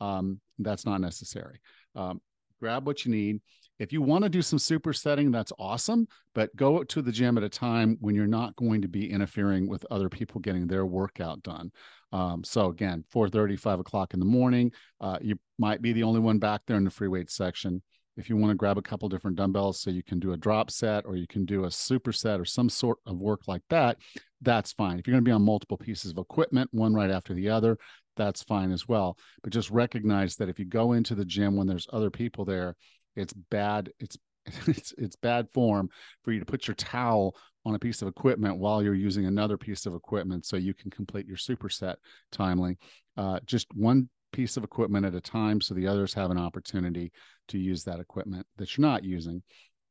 Um, 0.00 0.40
that's 0.58 0.86
not 0.86 1.02
necessary. 1.02 1.60
Um, 1.94 2.22
grab 2.58 2.86
what 2.86 3.04
you 3.04 3.10
need. 3.10 3.40
If 3.78 3.92
you 3.92 4.00
want 4.00 4.24
to 4.24 4.30
do 4.30 4.42
some 4.42 4.58
supersetting, 4.58 5.32
that's 5.32 5.52
awesome, 5.58 6.08
but 6.34 6.54
go 6.56 6.82
to 6.82 7.02
the 7.02 7.12
gym 7.12 7.36
at 7.36 7.44
a 7.44 7.48
time 7.48 7.98
when 8.00 8.14
you're 8.14 8.26
not 8.26 8.56
going 8.56 8.82
to 8.82 8.88
be 8.88 9.10
interfering 9.10 9.68
with 9.68 9.84
other 9.90 10.08
people 10.08 10.40
getting 10.40 10.66
their 10.66 10.86
workout 10.86 11.42
done. 11.42 11.70
Um, 12.12 12.42
so 12.42 12.68
again, 12.68 13.04
4 13.10 13.28
30, 13.28 13.56
5 13.56 13.80
o'clock 13.80 14.14
in 14.14 14.20
the 14.20 14.26
morning, 14.26 14.72
uh, 15.00 15.18
you 15.20 15.38
might 15.58 15.82
be 15.82 15.92
the 15.92 16.04
only 16.04 16.20
one 16.20 16.38
back 16.38 16.62
there 16.66 16.76
in 16.76 16.84
the 16.84 16.90
free 16.90 17.08
weight 17.08 17.30
section. 17.30 17.82
If 18.16 18.30
you 18.30 18.36
want 18.38 18.50
to 18.50 18.56
grab 18.56 18.78
a 18.78 18.82
couple 18.82 19.10
different 19.10 19.36
dumbbells 19.36 19.78
so 19.78 19.90
you 19.90 20.02
can 20.02 20.18
do 20.18 20.32
a 20.32 20.38
drop 20.38 20.70
set 20.70 21.04
or 21.04 21.16
you 21.16 21.26
can 21.26 21.44
do 21.44 21.64
a 21.64 21.68
superset 21.68 22.40
or 22.40 22.46
some 22.46 22.70
sort 22.70 22.98
of 23.04 23.18
work 23.18 23.46
like 23.46 23.62
that 23.68 23.98
that's 24.42 24.72
fine. 24.72 24.98
If 24.98 25.06
you're 25.06 25.14
going 25.14 25.24
to 25.24 25.28
be 25.28 25.32
on 25.32 25.42
multiple 25.42 25.76
pieces 25.76 26.12
of 26.12 26.18
equipment 26.18 26.68
one 26.72 26.94
right 26.94 27.10
after 27.10 27.34
the 27.34 27.48
other 27.50 27.78
that's 28.16 28.42
fine 28.42 28.72
as 28.72 28.88
well. 28.88 29.18
But 29.42 29.52
just 29.52 29.70
recognize 29.70 30.36
that 30.36 30.48
if 30.48 30.58
you 30.58 30.64
go 30.64 30.92
into 30.92 31.14
the 31.14 31.24
gym 31.24 31.54
when 31.56 31.66
there's 31.66 31.86
other 31.92 32.10
people 32.10 32.44
there 32.44 32.74
it's 33.16 33.32
bad 33.32 33.90
it's 33.98 34.16
it's 34.66 34.94
it's 34.98 35.16
bad 35.16 35.48
form 35.52 35.88
for 36.22 36.32
you 36.32 36.38
to 36.38 36.46
put 36.46 36.68
your 36.68 36.74
towel 36.74 37.34
on 37.64 37.74
a 37.74 37.78
piece 37.78 38.00
of 38.00 38.08
equipment 38.08 38.58
while 38.58 38.82
you're 38.82 38.94
using 38.94 39.26
another 39.26 39.56
piece 39.56 39.86
of 39.86 39.94
equipment 39.94 40.46
so 40.46 40.56
you 40.56 40.72
can 40.72 40.90
complete 40.90 41.26
your 41.26 41.36
superset 41.36 41.96
timely 42.30 42.78
uh, 43.16 43.40
just 43.44 43.66
one 43.74 44.08
piece 44.32 44.56
of 44.56 44.64
equipment 44.64 45.06
at 45.06 45.14
a 45.14 45.20
time 45.20 45.60
so 45.60 45.74
the 45.74 45.86
others 45.86 46.12
have 46.12 46.30
an 46.30 46.38
opportunity 46.38 47.10
to 47.48 47.58
use 47.58 47.84
that 47.84 48.00
equipment 48.00 48.46
that 48.56 48.76
you're 48.76 48.86
not 48.86 49.04
using. 49.04 49.42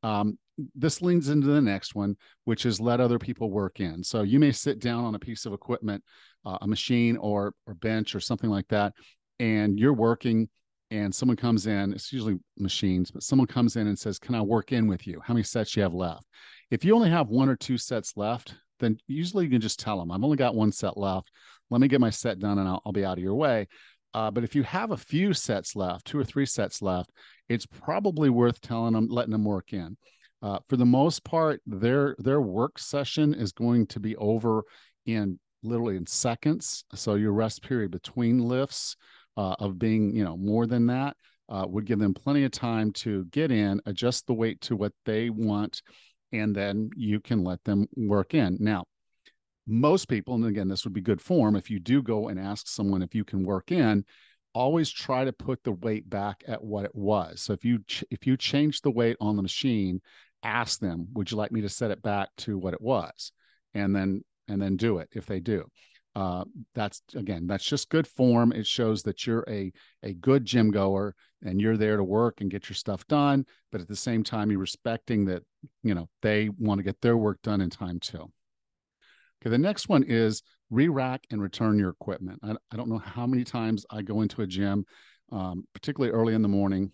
Um, 0.02 0.38
this 0.74 1.02
leans 1.02 1.28
into 1.28 1.48
the 1.48 1.60
next 1.60 1.94
one, 1.94 2.16
which 2.44 2.64
is 2.64 2.80
let 2.80 3.00
other 3.00 3.18
people 3.18 3.50
work 3.50 3.80
in. 3.80 4.02
So 4.02 4.22
you 4.22 4.38
may 4.38 4.52
sit 4.52 4.78
down 4.78 5.04
on 5.04 5.14
a 5.14 5.18
piece 5.18 5.46
of 5.46 5.52
equipment, 5.52 6.02
uh, 6.44 6.58
a 6.60 6.66
machine 6.66 7.16
or 7.16 7.54
or 7.66 7.74
bench 7.74 8.14
or 8.14 8.20
something 8.20 8.48
like 8.48 8.68
that, 8.68 8.92
and 9.40 9.78
you're 9.78 9.92
working 9.92 10.48
and 10.90 11.14
someone 11.14 11.36
comes 11.36 11.66
in, 11.66 11.92
it's 11.92 12.12
usually 12.12 12.38
machines, 12.58 13.10
but 13.10 13.22
someone 13.22 13.46
comes 13.46 13.76
in 13.76 13.86
and 13.86 13.98
says, 13.98 14.18
Can 14.18 14.34
I 14.34 14.42
work 14.42 14.72
in 14.72 14.86
with 14.86 15.06
you? 15.06 15.20
How 15.24 15.34
many 15.34 15.44
sets 15.44 15.76
you 15.76 15.82
have 15.82 15.94
left? 15.94 16.24
If 16.70 16.84
you 16.84 16.94
only 16.94 17.10
have 17.10 17.28
one 17.28 17.48
or 17.48 17.56
two 17.56 17.78
sets 17.78 18.16
left, 18.16 18.54
then 18.78 18.98
usually 19.06 19.44
you 19.44 19.50
can 19.50 19.60
just 19.60 19.80
tell 19.80 19.98
them, 19.98 20.10
I've 20.10 20.22
only 20.22 20.36
got 20.36 20.54
one 20.54 20.72
set 20.72 20.96
left. 20.96 21.30
Let 21.70 21.80
me 21.80 21.88
get 21.88 22.00
my 22.00 22.10
set 22.10 22.38
done 22.38 22.58
and 22.58 22.68
I'll, 22.68 22.82
I'll 22.84 22.92
be 22.92 23.04
out 23.04 23.18
of 23.18 23.24
your 23.24 23.34
way. 23.34 23.66
Uh, 24.14 24.30
but 24.30 24.44
if 24.44 24.54
you 24.54 24.62
have 24.62 24.92
a 24.92 24.96
few 24.96 25.34
sets 25.34 25.76
left, 25.76 26.06
two 26.06 26.18
or 26.18 26.24
three 26.24 26.46
sets 26.46 26.80
left, 26.80 27.10
it's 27.48 27.66
probably 27.66 28.30
worth 28.30 28.60
telling 28.60 28.94
them, 28.94 29.08
letting 29.10 29.32
them 29.32 29.44
work 29.44 29.72
in. 29.72 29.96
Uh, 30.42 30.58
for 30.68 30.76
the 30.76 30.86
most 30.86 31.24
part, 31.24 31.60
their 31.66 32.14
their 32.18 32.40
work 32.40 32.78
session 32.78 33.34
is 33.34 33.52
going 33.52 33.86
to 33.86 33.98
be 33.98 34.14
over 34.16 34.62
in 35.06 35.38
literally 35.62 35.96
in 35.96 36.06
seconds. 36.06 36.84
So 36.94 37.14
your 37.14 37.32
rest 37.32 37.62
period 37.62 37.90
between 37.90 38.38
lifts 38.38 38.96
uh, 39.36 39.56
of 39.58 39.78
being, 39.78 40.14
you 40.14 40.24
know, 40.24 40.36
more 40.36 40.66
than 40.66 40.86
that 40.86 41.16
uh, 41.48 41.66
would 41.68 41.86
give 41.86 41.98
them 41.98 42.14
plenty 42.14 42.44
of 42.44 42.50
time 42.50 42.92
to 42.92 43.24
get 43.26 43.50
in, 43.50 43.80
adjust 43.86 44.26
the 44.26 44.34
weight 44.34 44.60
to 44.62 44.76
what 44.76 44.92
they 45.04 45.30
want, 45.30 45.82
and 46.32 46.54
then 46.54 46.90
you 46.96 47.20
can 47.20 47.44
let 47.44 47.62
them 47.64 47.86
work 47.96 48.34
in. 48.34 48.56
Now, 48.60 48.84
most 49.66 50.06
people, 50.08 50.34
and 50.34 50.46
again, 50.46 50.68
this 50.68 50.84
would 50.84 50.92
be 50.92 51.00
good 51.00 51.20
form 51.20 51.56
if 51.56 51.70
you 51.70 51.78
do 51.78 52.02
go 52.02 52.28
and 52.28 52.38
ask 52.38 52.68
someone 52.68 53.02
if 53.02 53.14
you 53.14 53.24
can 53.24 53.44
work 53.44 53.72
in. 53.72 54.04
Always 54.54 54.90
try 54.90 55.24
to 55.24 55.32
put 55.32 55.62
the 55.64 55.72
weight 55.72 56.08
back 56.08 56.42
at 56.48 56.62
what 56.62 56.84
it 56.84 56.94
was. 56.94 57.42
So 57.42 57.52
if 57.52 57.64
you 57.64 57.80
ch- 57.86 58.04
if 58.10 58.26
you 58.26 58.36
change 58.36 58.80
the 58.80 58.90
weight 58.90 59.16
on 59.20 59.36
the 59.36 59.42
machine, 59.42 60.00
ask 60.42 60.80
them, 60.80 61.08
"Would 61.12 61.30
you 61.30 61.36
like 61.36 61.52
me 61.52 61.60
to 61.60 61.68
set 61.68 61.90
it 61.90 62.00
back 62.00 62.30
to 62.38 62.56
what 62.56 62.72
it 62.72 62.80
was?" 62.80 63.32
And 63.74 63.94
then 63.94 64.22
and 64.48 64.62
then 64.62 64.76
do 64.76 64.98
it 64.98 65.10
if 65.12 65.26
they 65.26 65.40
do 65.40 65.68
uh, 66.16 66.44
that's 66.74 67.02
again 67.14 67.46
that's 67.46 67.66
just 67.66 67.90
good 67.90 68.06
form. 68.06 68.50
It 68.50 68.66
shows 68.66 69.02
that 69.02 69.26
you're 69.26 69.44
a 69.46 69.70
a 70.02 70.14
good 70.14 70.46
gym 70.46 70.70
goer 70.70 71.14
and 71.42 71.60
you're 71.60 71.76
there 71.76 71.98
to 71.98 72.02
work 72.02 72.40
and 72.40 72.50
get 72.50 72.70
your 72.70 72.74
stuff 72.74 73.06
done 73.06 73.44
but 73.70 73.82
at 73.82 73.86
the 73.86 73.94
same 73.94 74.24
time 74.24 74.50
you're 74.50 74.58
respecting 74.58 75.26
that 75.26 75.42
you 75.82 75.94
know 75.94 76.08
they 76.22 76.48
want 76.58 76.78
to 76.78 76.82
get 76.82 76.98
their 77.02 77.18
work 77.18 77.42
done 77.42 77.60
in 77.60 77.68
time 77.68 78.00
too. 78.00 78.32
Okay 79.42 79.50
the 79.50 79.58
next 79.58 79.90
one 79.90 80.04
is 80.04 80.42
re-rack 80.70 81.20
and 81.30 81.42
return 81.42 81.78
your 81.78 81.90
equipment. 81.90 82.40
I, 82.42 82.54
I 82.72 82.76
don't 82.76 82.88
know 82.88 82.98
how 82.98 83.26
many 83.26 83.44
times 83.44 83.84
i 83.90 84.00
go 84.00 84.22
into 84.22 84.40
a 84.40 84.46
gym 84.46 84.86
um, 85.30 85.64
particularly 85.74 86.16
early 86.16 86.32
in 86.32 86.40
the 86.40 86.48
morning 86.48 86.92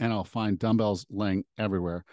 and 0.00 0.12
i'll 0.12 0.24
find 0.24 0.58
dumbbells 0.58 1.06
laying 1.10 1.44
everywhere 1.58 2.04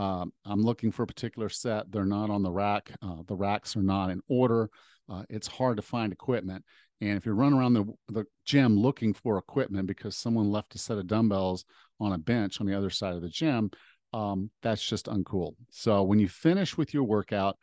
um, 0.00 0.32
I'm 0.44 0.62
looking 0.62 0.90
for 0.90 1.02
a 1.02 1.06
particular 1.06 1.48
set. 1.48 1.90
They're 1.92 2.04
not 2.04 2.30
on 2.30 2.42
the 2.42 2.50
rack. 2.50 2.90
Uh, 3.02 3.22
the 3.26 3.36
racks 3.36 3.76
are 3.76 3.82
not 3.82 4.10
in 4.10 4.20
order 4.28 4.70
uh, 5.10 5.24
it's 5.28 5.48
hard 5.48 5.76
to 5.76 5.82
find 5.82 6.12
equipment. 6.12 6.64
And 7.00 7.16
if 7.16 7.26
you 7.26 7.32
run 7.32 7.52
around 7.52 7.74
the, 7.74 7.84
the 8.08 8.24
gym 8.44 8.78
looking 8.78 9.12
for 9.12 9.38
equipment 9.38 9.86
because 9.86 10.16
someone 10.16 10.50
left 10.50 10.74
a 10.74 10.78
set 10.78 10.98
of 10.98 11.06
dumbbells 11.06 11.64
on 11.98 12.12
a 12.12 12.18
bench 12.18 12.60
on 12.60 12.66
the 12.66 12.76
other 12.76 12.90
side 12.90 13.14
of 13.14 13.22
the 13.22 13.28
gym, 13.28 13.70
um, 14.12 14.50
that's 14.62 14.84
just 14.84 15.06
uncool. 15.06 15.54
So 15.70 16.02
when 16.02 16.18
you 16.18 16.28
finish 16.28 16.76
with 16.76 16.94
your 16.94 17.04
workout, 17.04 17.56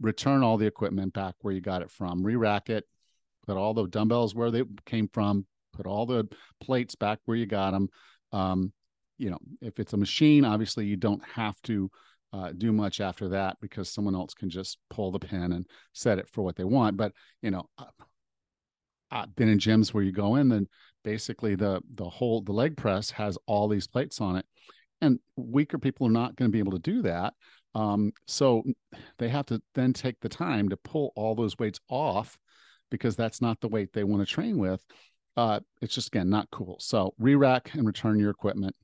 return 0.00 0.42
all 0.42 0.58
the 0.58 0.66
equipment 0.66 1.12
back 1.12 1.34
where 1.40 1.54
you 1.54 1.60
got 1.60 1.82
it 1.82 1.90
from, 1.90 2.22
re 2.22 2.36
rack 2.36 2.68
it, 2.68 2.84
put 3.46 3.56
all 3.56 3.74
the 3.74 3.86
dumbbells 3.86 4.34
where 4.34 4.50
they 4.50 4.64
came 4.86 5.08
from, 5.08 5.46
put 5.72 5.86
all 5.86 6.04
the 6.04 6.28
plates 6.60 6.94
back 6.94 7.20
where 7.24 7.36
you 7.36 7.46
got 7.46 7.70
them. 7.70 7.88
Um, 8.32 8.72
you 9.20 9.30
know, 9.30 9.38
if 9.60 9.78
it's 9.78 9.92
a 9.92 9.98
machine, 9.98 10.46
obviously 10.46 10.86
you 10.86 10.96
don't 10.96 11.22
have 11.24 11.60
to 11.62 11.90
uh, 12.32 12.52
do 12.56 12.72
much 12.72 13.00
after 13.00 13.28
that 13.28 13.58
because 13.60 13.90
someone 13.90 14.14
else 14.14 14.32
can 14.32 14.48
just 14.48 14.78
pull 14.88 15.10
the 15.10 15.18
pin 15.18 15.52
and 15.52 15.66
set 15.92 16.18
it 16.18 16.26
for 16.28 16.42
what 16.42 16.56
they 16.56 16.64
want. 16.64 16.96
But 16.96 17.12
you 17.42 17.50
know, 17.50 17.68
I've 19.10 19.34
been 19.36 19.50
in 19.50 19.58
gyms 19.58 19.92
where 19.92 20.02
you 20.02 20.12
go 20.12 20.36
in 20.36 20.50
and 20.52 20.66
basically 21.04 21.54
the 21.54 21.82
the 21.94 22.08
whole 22.08 22.40
the 22.40 22.52
leg 22.52 22.78
press 22.78 23.10
has 23.10 23.36
all 23.46 23.68
these 23.68 23.86
plates 23.86 24.22
on 24.22 24.36
it, 24.36 24.46
and 25.02 25.18
weaker 25.36 25.78
people 25.78 26.06
are 26.06 26.12
not 26.12 26.34
going 26.34 26.50
to 26.50 26.52
be 26.52 26.60
able 26.60 26.72
to 26.72 26.78
do 26.78 27.02
that. 27.02 27.34
Um, 27.74 28.12
so 28.26 28.62
they 29.18 29.28
have 29.28 29.46
to 29.46 29.60
then 29.74 29.92
take 29.92 30.18
the 30.20 30.30
time 30.30 30.70
to 30.70 30.78
pull 30.78 31.12
all 31.14 31.34
those 31.34 31.58
weights 31.58 31.78
off 31.90 32.38
because 32.90 33.16
that's 33.16 33.42
not 33.42 33.60
the 33.60 33.68
weight 33.68 33.92
they 33.92 34.02
want 34.02 34.26
to 34.26 34.34
train 34.34 34.56
with. 34.56 34.82
Uh, 35.36 35.60
it's 35.82 35.94
just 35.94 36.08
again 36.08 36.30
not 36.30 36.50
cool. 36.50 36.76
So 36.80 37.12
re-rack 37.18 37.74
and 37.74 37.86
return 37.86 38.18
your 38.18 38.30
equipment 38.30 38.74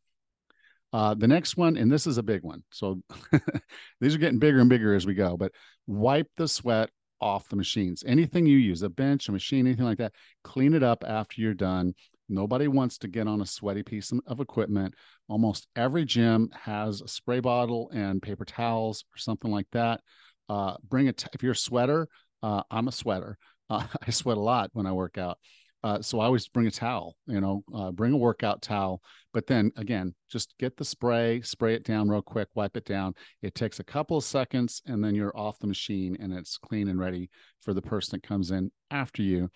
uh, 0.96 1.12
the 1.12 1.28
next 1.28 1.58
one, 1.58 1.76
and 1.76 1.92
this 1.92 2.06
is 2.06 2.16
a 2.16 2.22
big 2.22 2.42
one. 2.42 2.62
So 2.72 3.02
these 4.00 4.14
are 4.14 4.18
getting 4.18 4.38
bigger 4.38 4.60
and 4.60 4.70
bigger 4.70 4.94
as 4.94 5.04
we 5.04 5.12
go, 5.12 5.36
but 5.36 5.52
wipe 5.86 6.30
the 6.38 6.48
sweat 6.48 6.88
off 7.20 7.50
the 7.50 7.56
machines. 7.56 8.02
Anything 8.06 8.46
you 8.46 8.56
use, 8.56 8.80
a 8.80 8.88
bench, 8.88 9.28
a 9.28 9.32
machine, 9.32 9.66
anything 9.66 9.84
like 9.84 9.98
that, 9.98 10.14
clean 10.42 10.72
it 10.72 10.82
up 10.82 11.04
after 11.06 11.42
you're 11.42 11.52
done. 11.52 11.92
Nobody 12.30 12.66
wants 12.66 12.96
to 12.98 13.08
get 13.08 13.28
on 13.28 13.42
a 13.42 13.46
sweaty 13.46 13.82
piece 13.82 14.10
of 14.26 14.40
equipment. 14.40 14.94
Almost 15.28 15.68
every 15.76 16.06
gym 16.06 16.48
has 16.58 17.02
a 17.02 17.08
spray 17.08 17.40
bottle 17.40 17.90
and 17.92 18.22
paper 18.22 18.46
towels 18.46 19.04
or 19.14 19.18
something 19.18 19.50
like 19.50 19.68
that. 19.72 20.00
Uh, 20.48 20.76
bring 20.82 21.08
it 21.08 21.26
if 21.34 21.42
you're 21.42 21.52
a 21.52 21.56
sweater. 21.56 22.08
Uh, 22.42 22.62
I'm 22.70 22.88
a 22.88 22.92
sweater. 22.92 23.36
Uh, 23.68 23.86
I 24.06 24.12
sweat 24.12 24.38
a 24.38 24.40
lot 24.40 24.70
when 24.72 24.86
I 24.86 24.92
work 24.92 25.18
out. 25.18 25.36
Uh, 25.84 26.02
so 26.02 26.20
I 26.20 26.24
always 26.24 26.48
bring 26.48 26.66
a 26.66 26.70
towel, 26.70 27.16
you 27.26 27.40
know, 27.40 27.62
uh, 27.74 27.92
bring 27.92 28.12
a 28.12 28.16
workout 28.16 28.62
towel. 28.62 29.02
But 29.32 29.46
then 29.46 29.70
again, 29.76 30.14
just 30.30 30.54
get 30.58 30.76
the 30.76 30.84
spray, 30.84 31.42
spray 31.42 31.74
it 31.74 31.84
down 31.84 32.08
real 32.08 32.22
quick, 32.22 32.48
wipe 32.54 32.76
it 32.76 32.84
down. 32.84 33.14
It 33.42 33.54
takes 33.54 33.78
a 33.78 33.84
couple 33.84 34.16
of 34.16 34.24
seconds 34.24 34.82
and 34.86 35.04
then 35.04 35.14
you're 35.14 35.36
off 35.36 35.58
the 35.58 35.66
machine 35.66 36.16
and 36.18 36.32
it's 36.32 36.58
clean 36.58 36.88
and 36.88 36.98
ready 36.98 37.30
for 37.60 37.74
the 37.74 37.82
person 37.82 38.16
that 38.16 38.26
comes 38.26 38.50
in 38.50 38.72
after 38.90 39.22
you. 39.22 39.50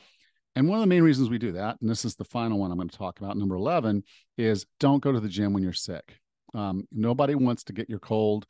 And 0.57 0.69
one 0.69 0.79
of 0.79 0.83
the 0.83 0.89
main 0.89 1.03
reasons 1.03 1.31
we 1.31 1.39
do 1.39 1.53
that, 1.53 1.77
and 1.81 1.89
this 1.89 2.05
is 2.05 2.17
the 2.17 2.25
final 2.25 2.59
one 2.59 2.71
I'm 2.71 2.77
going 2.77 2.89
to 2.89 2.97
talk 2.97 3.21
about, 3.21 3.37
number 3.37 3.55
11, 3.55 4.03
is 4.37 4.67
don't 4.79 5.03
go 5.03 5.13
to 5.13 5.21
the 5.21 5.29
gym 5.29 5.53
when 5.53 5.63
you're 5.63 5.73
sick. 5.73 6.19
Um, 6.55 6.87
nobody 6.93 7.35
wants 7.35 7.65
to 7.65 7.73
get 7.73 7.89
your 7.89 8.01
cold. 8.01 8.47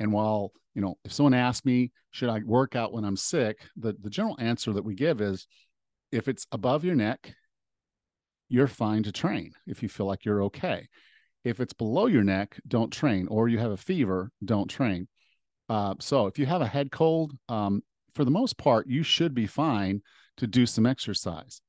And 0.00 0.12
while, 0.12 0.52
you 0.74 0.82
know, 0.82 0.96
if 1.04 1.12
someone 1.12 1.34
asks 1.34 1.64
me, 1.64 1.92
should 2.10 2.28
I 2.28 2.40
work 2.44 2.74
out 2.74 2.92
when 2.92 3.04
I'm 3.04 3.16
sick? 3.16 3.58
The, 3.76 3.94
the 4.00 4.10
general 4.10 4.36
answer 4.40 4.72
that 4.72 4.84
we 4.84 4.94
give 4.94 5.20
is 5.20 5.46
if 6.14 6.28
it's 6.28 6.46
above 6.52 6.84
your 6.84 6.94
neck, 6.94 7.34
you're 8.48 8.68
fine 8.68 9.02
to 9.02 9.12
train 9.12 9.52
if 9.66 9.82
you 9.82 9.88
feel 9.88 10.06
like 10.06 10.24
you're 10.24 10.44
okay. 10.44 10.86
If 11.42 11.60
it's 11.60 11.72
below 11.72 12.06
your 12.06 12.22
neck, 12.22 12.58
don't 12.68 12.92
train, 12.92 13.26
or 13.26 13.48
you 13.48 13.58
have 13.58 13.72
a 13.72 13.76
fever, 13.76 14.30
don't 14.44 14.70
train. 14.70 15.08
Uh, 15.68 15.94
so 15.98 16.26
if 16.26 16.38
you 16.38 16.46
have 16.46 16.62
a 16.62 16.66
head 16.66 16.92
cold, 16.92 17.32
um, 17.48 17.82
for 18.14 18.24
the 18.24 18.30
most 18.30 18.56
part, 18.56 18.86
you 18.86 19.02
should 19.02 19.34
be 19.34 19.46
fine 19.46 20.02
to 20.36 20.46
do 20.46 20.66
some 20.66 20.86
exercise. 20.86 21.60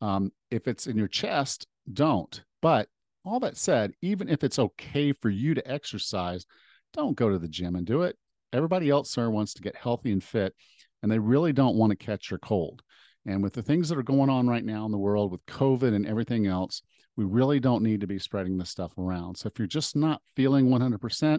Um, 0.00 0.32
if 0.50 0.68
it's 0.68 0.86
in 0.86 0.98
your 0.98 1.08
chest, 1.08 1.66
don't. 1.90 2.42
But 2.60 2.88
all 3.24 3.40
that 3.40 3.56
said, 3.56 3.92
even 4.02 4.28
if 4.28 4.44
it's 4.44 4.58
okay 4.58 5.12
for 5.12 5.30
you 5.30 5.54
to 5.54 5.70
exercise, 5.70 6.44
don't 6.92 7.16
go 7.16 7.30
to 7.30 7.38
the 7.38 7.48
gym 7.48 7.74
and 7.74 7.86
do 7.86 8.02
it. 8.02 8.16
Everybody 8.52 8.90
else 8.90 9.14
there 9.14 9.30
wants 9.30 9.54
to 9.54 9.62
get 9.62 9.76
healthy 9.76 10.12
and 10.12 10.22
fit, 10.22 10.54
and 11.02 11.10
they 11.10 11.18
really 11.18 11.54
don't 11.54 11.76
want 11.76 11.90
to 11.90 11.96
catch 11.96 12.30
your 12.30 12.38
cold. 12.38 12.82
And 13.26 13.42
with 13.42 13.54
the 13.54 13.62
things 13.62 13.88
that 13.88 13.98
are 13.98 14.02
going 14.02 14.28
on 14.28 14.46
right 14.46 14.64
now 14.64 14.84
in 14.84 14.92
the 14.92 14.98
world 14.98 15.32
with 15.32 15.44
COVID 15.46 15.94
and 15.94 16.06
everything 16.06 16.46
else, 16.46 16.82
we 17.16 17.24
really 17.24 17.60
don't 17.60 17.82
need 17.82 18.00
to 18.00 18.06
be 18.06 18.18
spreading 18.18 18.58
this 18.58 18.70
stuff 18.70 18.96
around. 18.98 19.36
So 19.36 19.46
if 19.46 19.58
you're 19.58 19.66
just 19.66 19.96
not 19.96 20.20
feeling 20.36 20.68
100%, 20.68 21.38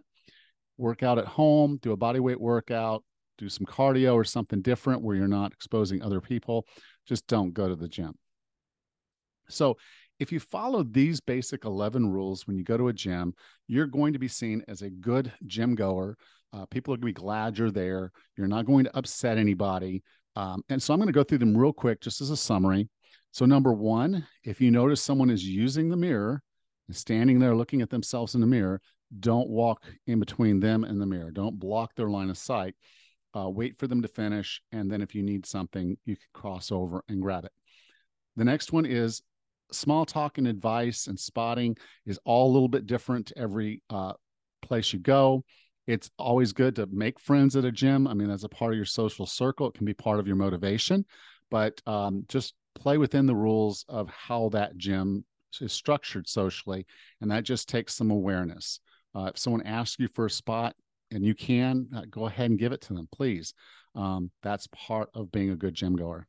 work 0.77 1.03
out 1.03 1.19
at 1.19 1.27
home, 1.27 1.77
do 1.81 1.91
a 1.91 1.97
body 1.97 2.19
weight 2.19 2.39
workout, 2.39 3.03
do 3.37 3.49
some 3.49 3.65
cardio 3.65 4.13
or 4.13 4.23
something 4.23 4.61
different 4.61 5.01
where 5.01 5.15
you're 5.15 5.27
not 5.27 5.51
exposing 5.51 6.01
other 6.01 6.21
people. 6.21 6.65
Just 7.05 7.27
don't 7.27 7.53
go 7.53 7.67
to 7.67 7.75
the 7.75 7.87
gym. 7.87 8.13
So 9.49 9.77
if 10.19 10.31
you 10.31 10.39
follow 10.39 10.83
these 10.83 11.19
basic 11.19 11.65
11 11.65 12.09
rules 12.09 12.47
when 12.47 12.57
you 12.57 12.63
go 12.63 12.77
to 12.77 12.87
a 12.87 12.93
gym, 12.93 13.33
you're 13.67 13.85
going 13.85 14.13
to 14.13 14.19
be 14.19 14.27
seen 14.27 14.63
as 14.67 14.81
a 14.81 14.89
good 14.89 15.31
gym 15.45 15.75
goer. 15.75 16.17
Uh, 16.53 16.65
people 16.67 16.93
are 16.93 16.97
going 16.97 17.13
to 17.13 17.19
be 17.19 17.25
glad 17.25 17.57
you're 17.57 17.71
there. 17.71 18.11
You're 18.37 18.47
not 18.47 18.65
going 18.65 18.85
to 18.85 18.97
upset 18.97 19.37
anybody. 19.37 20.03
Um, 20.35 20.63
and 20.69 20.81
so 20.81 20.93
I'm 20.93 20.99
going 20.99 21.07
to 21.07 21.13
go 21.13 21.23
through 21.23 21.39
them 21.39 21.57
real 21.57 21.73
quick, 21.73 22.01
just 22.01 22.21
as 22.21 22.29
a 22.29 22.37
summary. 22.37 22.89
So, 23.31 23.45
number 23.45 23.73
one, 23.73 24.25
if 24.43 24.61
you 24.61 24.71
notice 24.71 25.01
someone 25.01 25.29
is 25.29 25.45
using 25.45 25.89
the 25.89 25.97
mirror 25.97 26.41
and 26.87 26.95
standing 26.95 27.39
there 27.39 27.55
looking 27.55 27.81
at 27.81 27.89
themselves 27.89 28.35
in 28.35 28.41
the 28.41 28.47
mirror, 28.47 28.81
don't 29.19 29.49
walk 29.49 29.83
in 30.07 30.19
between 30.19 30.59
them 30.59 30.83
and 30.83 31.01
the 31.01 31.05
mirror. 31.05 31.31
Don't 31.31 31.59
block 31.59 31.95
their 31.95 32.09
line 32.09 32.29
of 32.29 32.37
sight. 32.37 32.75
Uh, 33.35 33.49
wait 33.49 33.77
for 33.77 33.87
them 33.87 34.01
to 34.01 34.07
finish. 34.07 34.61
And 34.71 34.91
then, 34.91 35.01
if 35.01 35.15
you 35.15 35.23
need 35.23 35.45
something, 35.45 35.97
you 36.05 36.15
can 36.15 36.27
cross 36.33 36.71
over 36.71 37.03
and 37.07 37.21
grab 37.21 37.45
it. 37.45 37.51
The 38.35 38.45
next 38.45 38.71
one 38.71 38.85
is 38.85 39.21
small 39.71 40.05
talk 40.05 40.37
and 40.37 40.47
advice 40.47 41.07
and 41.07 41.19
spotting 41.19 41.75
is 42.05 42.19
all 42.23 42.51
a 42.51 42.53
little 42.53 42.67
bit 42.67 42.85
different 42.85 43.31
every 43.35 43.81
uh, 43.89 44.13
place 44.61 44.93
you 44.93 44.99
go. 44.99 45.43
It's 45.87 46.09
always 46.17 46.53
good 46.53 46.75
to 46.77 46.87
make 46.87 47.19
friends 47.19 47.55
at 47.55 47.65
a 47.65 47.71
gym. 47.71 48.07
I 48.07 48.13
mean, 48.13 48.29
as 48.29 48.43
a 48.43 48.49
part 48.49 48.73
of 48.73 48.77
your 48.77 48.85
social 48.85 49.25
circle, 49.25 49.67
it 49.67 49.75
can 49.75 49.85
be 49.85 49.93
part 49.93 50.19
of 50.19 50.27
your 50.27 50.35
motivation, 50.35 51.05
but 51.51 51.81
um, 51.85 52.25
just 52.27 52.55
play 52.73 52.97
within 52.97 53.25
the 53.25 53.35
rules 53.35 53.85
of 53.87 54.09
how 54.09 54.49
that 54.49 54.77
gym 54.77 55.25
is 55.61 55.73
structured 55.73 56.27
socially. 56.27 56.85
And 57.21 57.29
that 57.31 57.43
just 57.43 57.69
takes 57.69 57.93
some 57.93 58.11
awareness. 58.11 58.79
Uh, 59.15 59.31
if 59.33 59.37
someone 59.37 59.65
asks 59.65 59.99
you 59.99 60.07
for 60.07 60.25
a 60.25 60.29
spot 60.29 60.75
and 61.11 61.23
you 61.23 61.35
can, 61.35 61.87
uh, 61.95 62.01
go 62.09 62.25
ahead 62.25 62.49
and 62.49 62.59
give 62.59 62.71
it 62.71 62.81
to 62.81 62.93
them, 62.93 63.07
please. 63.11 63.53
Um, 63.95 64.31
that's 64.43 64.67
part 64.73 65.09
of 65.13 65.31
being 65.31 65.51
a 65.51 65.55
good 65.55 65.73
gym 65.73 65.95
goer. 65.95 66.27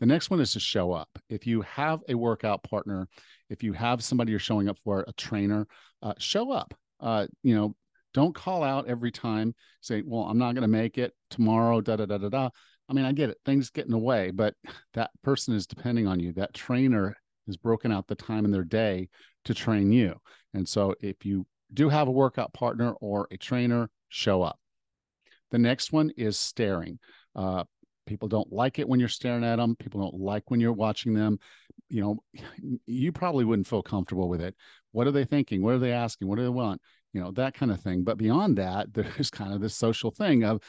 The 0.00 0.06
next 0.06 0.30
one 0.30 0.40
is 0.40 0.52
to 0.52 0.60
show 0.60 0.92
up. 0.92 1.08
If 1.28 1.46
you 1.46 1.62
have 1.62 2.00
a 2.08 2.14
workout 2.14 2.64
partner, 2.64 3.08
if 3.48 3.62
you 3.62 3.72
have 3.72 4.02
somebody 4.02 4.30
you're 4.30 4.40
showing 4.40 4.68
up 4.68 4.76
for, 4.84 5.04
a 5.06 5.12
trainer, 5.12 5.66
uh, 6.02 6.14
show 6.18 6.50
up. 6.50 6.74
Uh, 7.00 7.26
you 7.42 7.54
know, 7.54 7.74
don't 8.14 8.34
call 8.34 8.62
out 8.62 8.88
every 8.88 9.10
time, 9.10 9.54
say, 9.80 10.02
well, 10.04 10.22
I'm 10.24 10.38
not 10.38 10.54
going 10.54 10.62
to 10.62 10.68
make 10.68 10.98
it 10.98 11.12
tomorrow, 11.30 11.80
da 11.80 11.96
da 11.96 12.06
da 12.06 12.18
da 12.18 12.28
da. 12.28 12.50
I 12.88 12.92
mean, 12.92 13.04
I 13.04 13.12
get 13.12 13.30
it, 13.30 13.38
things 13.44 13.70
get 13.70 13.86
in 13.86 13.90
the 13.90 13.98
way, 13.98 14.30
but 14.30 14.54
that 14.94 15.10
person 15.22 15.54
is 15.54 15.66
depending 15.66 16.06
on 16.06 16.20
you. 16.20 16.32
That 16.32 16.52
trainer 16.52 17.16
has 17.46 17.56
broken 17.56 17.90
out 17.90 18.06
the 18.06 18.14
time 18.14 18.44
in 18.44 18.50
their 18.50 18.64
day 18.64 19.08
to 19.44 19.54
train 19.54 19.92
you. 19.92 20.14
And 20.54 20.68
so 20.68 20.94
if 21.00 21.24
you 21.24 21.46
do 21.72 21.88
have 21.88 22.08
a 22.08 22.12
workout 22.12 22.52
partner 22.52 22.92
or 23.00 23.28
a 23.30 23.36
trainer, 23.36 23.88
show 24.08 24.42
up. 24.42 24.58
The 25.50 25.58
next 25.58 25.92
one 25.92 26.10
is 26.16 26.38
staring. 26.38 26.98
Uh, 27.34 27.64
people 28.06 28.28
don't 28.28 28.52
like 28.52 28.78
it 28.78 28.88
when 28.88 29.00
you're 29.00 29.08
staring 29.08 29.44
at 29.44 29.56
them. 29.56 29.76
People 29.76 30.00
don't 30.00 30.20
like 30.20 30.50
when 30.50 30.60
you're 30.60 30.72
watching 30.72 31.14
them. 31.14 31.38
You 31.88 32.02
know, 32.02 32.78
you 32.86 33.12
probably 33.12 33.44
wouldn't 33.44 33.66
feel 33.66 33.82
comfortable 33.82 34.28
with 34.28 34.40
it. 34.40 34.54
What 34.92 35.06
are 35.06 35.12
they 35.12 35.24
thinking? 35.24 35.62
What 35.62 35.74
are 35.74 35.78
they 35.78 35.92
asking? 35.92 36.28
What 36.28 36.36
do 36.36 36.42
they 36.42 36.48
want? 36.48 36.80
You 37.12 37.20
know, 37.20 37.30
that 37.32 37.54
kind 37.54 37.70
of 37.70 37.80
thing. 37.80 38.04
But 38.04 38.16
beyond 38.16 38.56
that, 38.58 38.92
there's 38.94 39.30
kind 39.30 39.52
of 39.52 39.60
this 39.60 39.76
social 39.76 40.10
thing 40.10 40.44
of, 40.44 40.62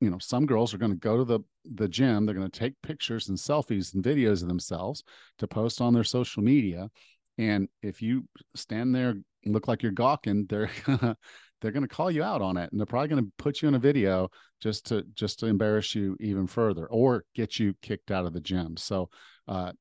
you 0.00 0.10
know, 0.10 0.18
some 0.18 0.46
girls 0.46 0.74
are 0.74 0.78
going 0.78 0.92
to 0.92 0.98
go 0.98 1.16
to 1.16 1.24
the 1.24 1.40
the 1.64 1.88
gym. 1.88 2.26
They're 2.26 2.34
going 2.34 2.50
to 2.50 2.58
take 2.58 2.74
pictures 2.82 3.28
and 3.28 3.38
selfies 3.38 3.94
and 3.94 4.04
videos 4.04 4.42
of 4.42 4.48
themselves 4.48 5.02
to 5.38 5.46
post 5.46 5.80
on 5.80 5.94
their 5.94 6.04
social 6.04 6.42
media. 6.42 6.90
And 7.38 7.68
if 7.82 8.00
you 8.02 8.28
stand 8.54 8.94
there 8.94 9.14
look 9.46 9.68
like 9.68 9.82
you're 9.82 9.92
gawking, 9.92 10.46
they're 10.48 10.70
gonna 10.86 11.16
they're 11.60 11.72
gonna 11.72 11.88
call 11.88 12.10
you 12.10 12.22
out 12.22 12.42
on 12.42 12.56
it, 12.56 12.70
and 12.70 12.80
they're 12.80 12.86
probably 12.86 13.08
gonna 13.08 13.26
put 13.38 13.62
you 13.62 13.68
in 13.68 13.74
a 13.74 13.78
video 13.78 14.28
just 14.60 14.86
to 14.86 15.04
just 15.14 15.40
to 15.40 15.46
embarrass 15.46 15.94
you 15.94 16.16
even 16.20 16.46
further 16.46 16.86
or 16.86 17.24
get 17.34 17.58
you 17.58 17.74
kicked 17.82 18.10
out 18.10 18.26
of 18.26 18.32
the 18.32 18.40
gym. 18.40 18.76
So 18.76 19.10
uh, 19.48 19.72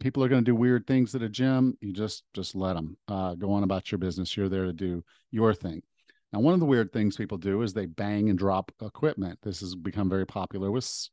people 0.00 0.22
are 0.22 0.28
going 0.28 0.44
to 0.44 0.50
do 0.50 0.54
weird 0.54 0.86
things 0.86 1.14
at 1.14 1.22
a 1.22 1.28
gym. 1.28 1.76
You 1.80 1.92
just 1.92 2.24
just 2.34 2.54
let 2.54 2.74
them 2.74 2.96
uh, 3.08 3.34
go 3.34 3.52
on 3.52 3.62
about 3.62 3.90
your 3.90 3.98
business. 3.98 4.36
You're 4.36 4.48
there 4.48 4.64
to 4.64 4.72
do 4.72 5.04
your 5.30 5.54
thing. 5.54 5.82
Now, 6.32 6.40
one 6.40 6.54
of 6.54 6.60
the 6.60 6.66
weird 6.66 6.92
things 6.92 7.16
people 7.16 7.38
do 7.38 7.62
is 7.62 7.72
they 7.72 7.86
bang 7.86 8.28
and 8.28 8.38
drop 8.38 8.72
equipment. 8.82 9.38
This 9.42 9.60
has 9.60 9.74
become 9.74 10.08
very 10.08 10.26
popular 10.26 10.70
with 10.70 11.08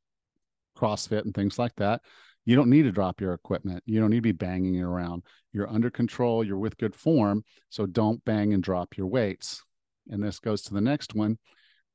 CrossFit 0.78 1.24
and 1.24 1.34
things 1.34 1.60
like 1.60 1.76
that. 1.78 2.02
You 2.46 2.56
don't 2.56 2.70
need 2.70 2.84
to 2.84 2.92
drop 2.92 3.22
your 3.22 3.34
equipment. 3.34 3.84
You 3.86 4.02
don't 4.02 4.10
need 4.10 4.18
to 4.18 4.22
be 4.22 4.32
banging 4.34 4.76
it 4.76 4.82
around. 4.82 5.24
You're 5.54 5.70
under 5.70 5.90
control. 5.90 6.44
You're 6.44 6.58
with 6.58 6.78
good 6.78 6.96
form. 6.96 7.44
So 7.70 7.86
don't 7.86 8.24
bang 8.26 8.54
and 8.54 8.62
drop 8.62 8.98
your 8.98 9.08
weights. 9.08 9.64
And 10.10 10.22
this 10.22 10.40
goes 10.40 10.62
to 10.64 10.74
the 10.74 10.82
next 10.82 11.16
one 11.16 11.38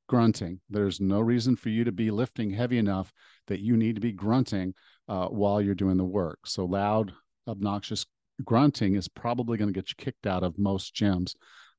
grunting. 0.09 0.61
There's 0.71 1.00
no 1.00 1.21
reason 1.21 1.54
for 1.54 1.68
you 1.68 1.85
to 1.85 1.92
be 1.92 2.11
lifting 2.11 2.50
heavy 2.50 2.78
enough 2.78 3.12
that 3.47 3.61
you 3.61 3.76
need 3.76 3.95
to 3.97 4.00
be 4.00 4.12
grunting 4.12 4.75
uh, 5.08 5.28
while 5.28 5.60
you're 5.60 5.74
doing 5.74 5.96
the 5.96 6.04
work. 6.04 6.40
So 6.46 6.64
loud, 6.64 7.12
obnoxious 7.46 8.06
grunting 8.44 8.94
is 8.94 9.08
probably 9.08 9.58
going 9.58 9.72
to 9.72 9.78
get 9.78 9.90
you 9.90 9.94
kicked 9.96 10.26
out 10.26 10.42
of 10.42 10.58
most 10.58 10.94
gyms, 10.94 11.34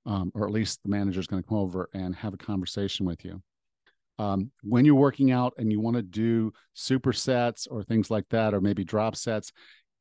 um, 0.06 0.32
or 0.34 0.46
at 0.46 0.54
least 0.54 0.82
the 0.84 0.90
manager 0.90 1.20
is 1.20 1.28
going 1.28 1.42
to 1.42 1.48
come 1.48 1.58
over 1.58 1.90
and 1.94 2.16
have 2.16 2.34
a 2.34 2.38
conversation 2.38 3.06
with 3.06 3.24
you. 3.24 3.42
Um, 4.18 4.52
when 4.64 4.84
you're 4.84 4.96
working 4.96 5.32
out 5.32 5.54
and 5.58 5.72
you 5.72 5.80
want 5.80 5.96
to 5.96 6.02
do 6.02 6.52
supersets 6.76 7.68
or 7.72 7.84
things 7.84 8.12
like 8.12 8.28
that, 8.30 8.54
or 8.54 8.60
maybe 8.60 8.84
drop 8.84 9.16
sets, 9.16 9.54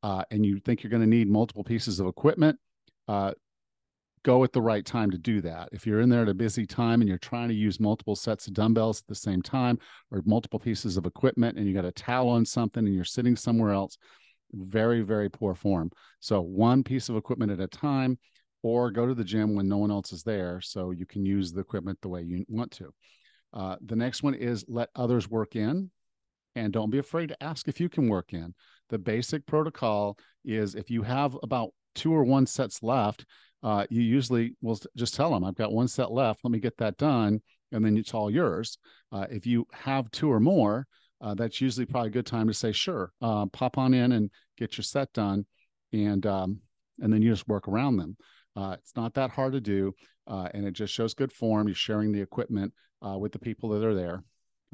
uh, 0.02 0.24
and 0.30 0.44
you 0.44 0.58
think 0.58 0.82
you're 0.82 0.90
going 0.90 1.02
to 1.02 1.08
need 1.08 1.28
multiple 1.28 1.64
pieces 1.64 2.00
of 2.00 2.06
equipment, 2.06 2.58
uh, 3.06 3.32
go 4.22 4.44
at 4.44 4.52
the 4.52 4.62
right 4.62 4.84
time 4.84 5.10
to 5.10 5.18
do 5.18 5.40
that. 5.42 5.68
If 5.72 5.86
you're 5.86 6.00
in 6.00 6.08
there 6.08 6.22
at 6.22 6.28
a 6.28 6.34
busy 6.34 6.66
time 6.66 7.00
and 7.00 7.08
you're 7.08 7.18
trying 7.18 7.48
to 7.48 7.54
use 7.54 7.80
multiple 7.80 8.16
sets 8.16 8.46
of 8.46 8.54
dumbbells 8.54 9.00
at 9.00 9.06
the 9.06 9.14
same 9.14 9.42
time 9.42 9.78
or 10.10 10.22
multiple 10.24 10.58
pieces 10.58 10.96
of 10.96 11.06
equipment 11.06 11.56
and 11.56 11.66
you 11.66 11.74
got 11.74 11.84
a 11.84 11.92
towel 11.92 12.28
on 12.28 12.44
something 12.44 12.86
and 12.86 12.94
you're 12.94 13.04
sitting 13.04 13.36
somewhere 13.36 13.72
else, 13.72 13.98
very, 14.52 15.02
very 15.02 15.28
poor 15.28 15.54
form. 15.54 15.90
So, 16.20 16.40
one 16.40 16.82
piece 16.82 17.08
of 17.08 17.16
equipment 17.16 17.52
at 17.52 17.60
a 17.60 17.66
time, 17.66 18.18
or 18.62 18.90
go 18.90 19.06
to 19.06 19.14
the 19.14 19.24
gym 19.24 19.54
when 19.54 19.68
no 19.68 19.78
one 19.78 19.90
else 19.90 20.12
is 20.12 20.22
there 20.22 20.60
so 20.60 20.90
you 20.90 21.06
can 21.06 21.24
use 21.24 21.52
the 21.52 21.60
equipment 21.60 21.98
the 22.00 22.08
way 22.08 22.22
you 22.22 22.44
want 22.48 22.70
to. 22.72 22.92
Uh, 23.52 23.76
the 23.84 23.96
next 23.96 24.22
one 24.22 24.34
is 24.34 24.64
let 24.68 24.90
others 24.94 25.30
work 25.30 25.56
in 25.56 25.90
and 26.54 26.72
don't 26.72 26.90
be 26.90 26.98
afraid 26.98 27.28
to 27.28 27.42
ask 27.42 27.68
if 27.68 27.80
you 27.80 27.88
can 27.88 28.08
work 28.08 28.32
in. 28.32 28.54
The 28.90 28.98
basic 28.98 29.46
protocol 29.46 30.18
is 30.44 30.74
if 30.74 30.90
you 30.90 31.02
have 31.02 31.36
about 31.42 31.70
two 31.98 32.14
or 32.14 32.24
one 32.24 32.46
sets 32.46 32.82
left, 32.82 33.24
uh, 33.62 33.84
you 33.90 34.02
usually 34.02 34.54
will 34.62 34.78
just 34.96 35.14
tell 35.14 35.32
them, 35.32 35.44
I've 35.44 35.56
got 35.56 35.72
one 35.72 35.88
set 35.88 36.12
left. 36.12 36.40
Let 36.44 36.52
me 36.52 36.60
get 36.60 36.76
that 36.78 36.96
done. 36.96 37.42
And 37.72 37.84
then 37.84 37.96
it's 37.98 38.14
all 38.14 38.30
yours. 38.30 38.78
Uh, 39.12 39.26
if 39.30 39.46
you 39.46 39.66
have 39.72 40.10
two 40.12 40.30
or 40.30 40.40
more, 40.40 40.86
uh, 41.20 41.34
that's 41.34 41.60
usually 41.60 41.84
probably 41.84 42.08
a 42.08 42.12
good 42.12 42.24
time 42.24 42.46
to 42.46 42.54
say, 42.54 42.70
sure, 42.70 43.12
uh, 43.20 43.46
pop 43.46 43.76
on 43.76 43.92
in 43.92 44.12
and 44.12 44.30
get 44.56 44.78
your 44.78 44.84
set 44.84 45.12
done. 45.12 45.44
And, 45.92 46.24
um, 46.24 46.60
and 47.00 47.12
then 47.12 47.20
you 47.20 47.30
just 47.30 47.48
work 47.48 47.66
around 47.66 47.96
them. 47.96 48.16
Uh, 48.54 48.76
it's 48.78 48.94
not 48.96 49.14
that 49.14 49.30
hard 49.30 49.52
to 49.54 49.60
do. 49.60 49.92
Uh, 50.26 50.48
and 50.54 50.64
it 50.64 50.72
just 50.72 50.94
shows 50.94 51.14
good 51.14 51.32
form. 51.32 51.66
You're 51.66 51.74
sharing 51.74 52.12
the 52.12 52.20
equipment 52.20 52.72
with 53.02 53.32
the 53.32 53.38
people 53.38 53.70
that 53.70 53.84
are 53.84 53.94
there. 53.94 54.22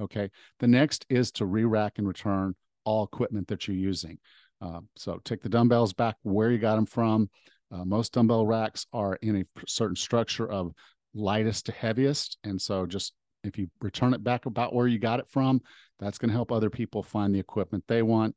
Okay. 0.00 0.28
The 0.58 0.66
next 0.66 1.06
is 1.08 1.30
to 1.32 1.46
re 1.46 1.64
rack 1.64 1.94
and 1.98 2.06
return 2.06 2.54
all 2.84 3.04
equipment 3.04 3.48
that 3.48 3.66
you're 3.66 3.76
using. 3.76 4.18
Uh, 4.60 4.80
so 4.96 5.20
take 5.24 5.42
the 5.42 5.48
dumbbells 5.48 5.92
back 5.92 6.16
where 6.22 6.50
you 6.50 6.58
got 6.58 6.76
them 6.76 6.86
from. 6.86 7.28
Uh, 7.72 7.84
most 7.84 8.12
dumbbell 8.12 8.46
racks 8.46 8.86
are 8.92 9.16
in 9.22 9.36
a 9.36 9.44
certain 9.66 9.96
structure 9.96 10.50
of 10.50 10.72
lightest 11.14 11.66
to 11.66 11.72
heaviest. 11.72 12.38
And 12.44 12.60
so 12.60 12.86
just 12.86 13.14
if 13.42 13.58
you 13.58 13.68
return 13.80 14.14
it 14.14 14.24
back 14.24 14.46
about 14.46 14.74
where 14.74 14.86
you 14.86 14.98
got 14.98 15.20
it 15.20 15.28
from, 15.28 15.60
that's 15.98 16.18
going 16.18 16.30
to 16.30 16.34
help 16.34 16.50
other 16.50 16.70
people 16.70 17.02
find 17.02 17.34
the 17.34 17.40
equipment 17.40 17.84
they 17.86 18.02
want. 18.02 18.34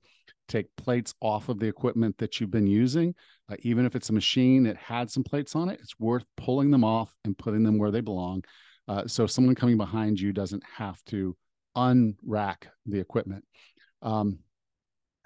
Take 0.48 0.68
plates 0.76 1.14
off 1.22 1.50
of 1.50 1.60
the 1.60 1.68
equipment 1.68 2.18
that 2.18 2.40
you've 2.40 2.52
been 2.52 2.68
using. 2.68 3.16
Uh, 3.50 3.56
even 3.62 3.86
if 3.86 3.96
it's 3.96 4.10
a 4.10 4.14
machine 4.14 4.64
that 4.64 4.78
had 4.78 5.10
some 5.10 5.24
plates 5.24 5.56
on 5.56 5.70
it, 5.70 5.80
it's 5.82 6.00
worth 6.00 6.26
pulling 6.36 6.72
them 6.72 6.84
off 6.84 7.14
and 7.26 7.38
putting 7.38 7.64
them 7.64 7.78
where 7.78 7.92
they 7.92 8.02
belong 8.02 8.44
uh, 8.88 9.06
so 9.08 9.28
someone 9.28 9.56
coming 9.56 9.78
behind 9.78 10.20
you 10.20 10.32
doesn't 10.32 10.64
have 10.76 11.04
to 11.06 11.36
unrack 11.76 12.68
the 12.86 13.00
equipment. 13.00 13.44
Um, 14.02 14.40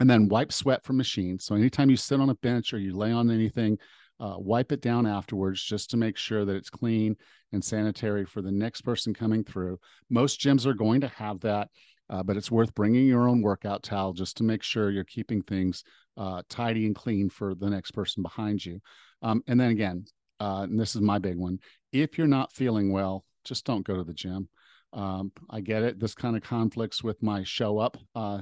and 0.02 0.10
then 0.10 0.28
wipe 0.28 0.52
sweat 0.52 0.84
from 0.84 0.98
machines. 0.98 1.46
So 1.46 1.54
anytime 1.54 1.92
you 1.92 1.96
sit 1.96 2.20
on 2.20 2.32
a 2.32 2.36
bench 2.36 2.74
or 2.74 2.80
you 2.80 2.98
lay 2.98 3.12
on 3.12 3.30
anything, 3.30 3.78
uh, 4.20 4.34
wipe 4.36 4.72
it 4.72 4.82
down 4.82 5.06
afterwards 5.06 5.62
just 5.62 5.92
to 5.92 5.98
make 5.98 6.18
sure 6.18 6.44
that 6.44 6.56
it's 6.56 6.72
clean 6.72 7.16
and 7.52 7.64
sanitary 7.64 8.26
for 8.26 8.42
the 8.42 8.52
next 8.52 8.82
person 8.82 9.14
coming 9.14 9.44
through. 9.44 9.78
Most 10.10 10.40
gyms 10.40 10.66
are 10.66 10.74
going 10.74 11.02
to 11.02 11.08
have 11.10 11.40
that, 11.42 11.70
uh, 12.10 12.24
but 12.24 12.36
it's 12.36 12.50
worth 12.50 12.74
bringing 12.74 13.06
your 13.06 13.30
own 13.30 13.44
workout 13.44 13.84
towel 13.84 14.12
just 14.12 14.38
to 14.38 14.44
make 14.44 14.64
sure 14.64 14.90
you're 14.90 15.04
keeping 15.04 15.44
things 15.44 15.84
uh, 16.18 16.42
tidy 16.50 16.88
and 16.88 16.96
clean 16.96 17.30
for 17.30 17.54
the 17.54 17.70
next 17.70 17.92
person 17.92 18.24
behind 18.24 18.66
you. 18.66 18.80
Um, 19.22 19.44
and 19.46 19.60
then 19.60 19.70
again, 19.70 20.06
uh, 20.40 20.66
and 20.68 20.80
this 20.80 20.96
is 20.96 21.02
my 21.02 21.20
big 21.20 21.38
one 21.38 21.60
if 21.94 22.18
you're 22.18 22.26
not 22.26 22.54
feeling 22.54 22.92
well, 22.92 23.24
just 23.46 23.66
don't 23.66 23.86
go 23.86 23.98
to 23.98 24.04
the 24.04 24.16
gym. 24.16 24.50
Um, 24.94 25.32
I 25.48 25.62
get 25.62 25.84
it. 25.84 26.00
This 26.00 26.16
kind 26.16 26.36
of 26.36 26.42
conflicts 26.42 27.04
with 27.04 27.22
my 27.22 27.44
show 27.44 27.78
up 27.78 27.98
uh, 28.16 28.42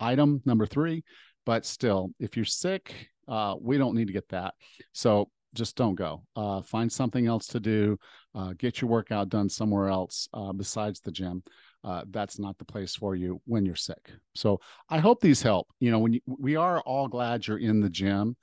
item 0.00 0.42
number 0.44 0.66
three, 0.66 1.04
but 1.46 1.64
still, 1.64 2.10
if 2.18 2.36
you're 2.36 2.44
sick, 2.44 3.08
uh, 3.28 3.54
we 3.60 3.78
don't 3.78 3.94
need 3.94 4.08
to 4.08 4.12
get 4.12 4.28
that. 4.30 4.54
So 4.92 5.30
just 5.54 5.76
don't 5.76 5.94
go. 5.94 6.22
Uh, 6.36 6.62
find 6.62 6.90
something 6.90 7.26
else 7.26 7.46
to 7.48 7.60
do. 7.60 7.98
Uh, 8.34 8.54
get 8.56 8.80
your 8.80 8.90
workout 8.90 9.28
done 9.28 9.48
somewhere 9.48 9.88
else 9.88 10.28
uh, 10.32 10.52
besides 10.52 11.00
the 11.00 11.10
gym. 11.10 11.42
Uh, 11.82 12.02
that's 12.10 12.38
not 12.38 12.58
the 12.58 12.64
place 12.64 12.94
for 12.94 13.16
you 13.16 13.40
when 13.46 13.64
you're 13.64 13.74
sick. 13.74 14.10
So 14.34 14.60
I 14.88 14.98
hope 14.98 15.20
these 15.20 15.42
help. 15.42 15.68
You 15.80 15.90
know, 15.90 15.98
when 15.98 16.12
you, 16.12 16.20
we 16.26 16.56
are 16.56 16.80
all 16.80 17.08
glad 17.08 17.46
you're 17.46 17.58
in 17.58 17.80
the 17.80 17.90
gym, 17.90 18.36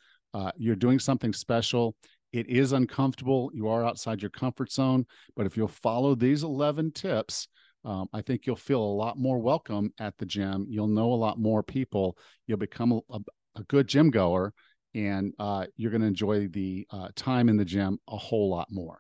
you're 0.56 0.76
doing 0.76 1.00
something 1.00 1.34
special 1.34 1.96
it 2.34 2.50
is 2.50 2.74
uncomfortable. 2.74 3.50
You 3.54 3.68
are 3.70 3.86
outside 3.86 4.22
your 4.22 4.32
comfort 4.32 4.72
zone. 4.72 5.06
But 5.36 5.46
if 5.46 5.56
you'll 5.56 5.68
follow 5.68 6.16
these 6.16 6.44
11 6.44 6.92
tips, 6.92 7.48
um, 7.88 8.10
I 8.12 8.22
think 8.22 8.46
you'll 8.46 8.58
feel 8.58 8.82
a 8.82 8.84
lot 8.84 9.18
more 9.18 9.40
welcome 9.40 9.94
at 9.98 10.18
the 10.18 10.26
gym. 10.26 10.66
You'll 10.70 10.90
know 10.90 11.14
a 11.14 11.16
lot 11.16 11.40
more 11.40 11.64
people. 11.64 12.18
You'll 12.46 12.58
become 12.58 12.92
a, 13.10 13.20
a, 13.56 13.64
good 13.70 13.88
gym 13.88 14.12
goer 14.12 14.54
and 14.94 15.34
uh, 15.40 15.68
you're 15.78 15.90
going 15.90 16.02
to 16.02 16.08
enjoy 16.08 16.50
the 16.50 16.86
uh, 16.92 17.08
time 17.16 17.48
in 17.48 17.56
the 17.56 17.64
gym 17.64 17.98
a 18.10 18.18
whole 18.18 18.50
lot 18.50 18.68
more. 18.70 19.00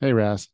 Hey, 0.00 0.14
Raz. 0.14 0.48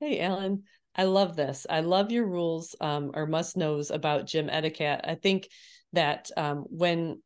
Hey, 0.00 0.20
Alan. 0.20 0.64
I 0.96 1.04
love 1.04 1.36
this. 1.36 1.64
I 1.70 1.80
love 1.80 2.10
your 2.10 2.26
rules 2.26 2.74
um, 2.80 3.12
or 3.14 3.24
must 3.24 3.56
knows 3.56 3.92
about 3.92 4.26
gym 4.26 4.50
etiquette. 4.50 5.02
I 5.04 5.14
think 5.14 5.48
that 5.92 6.28
um, 6.36 6.64
when 6.70 7.22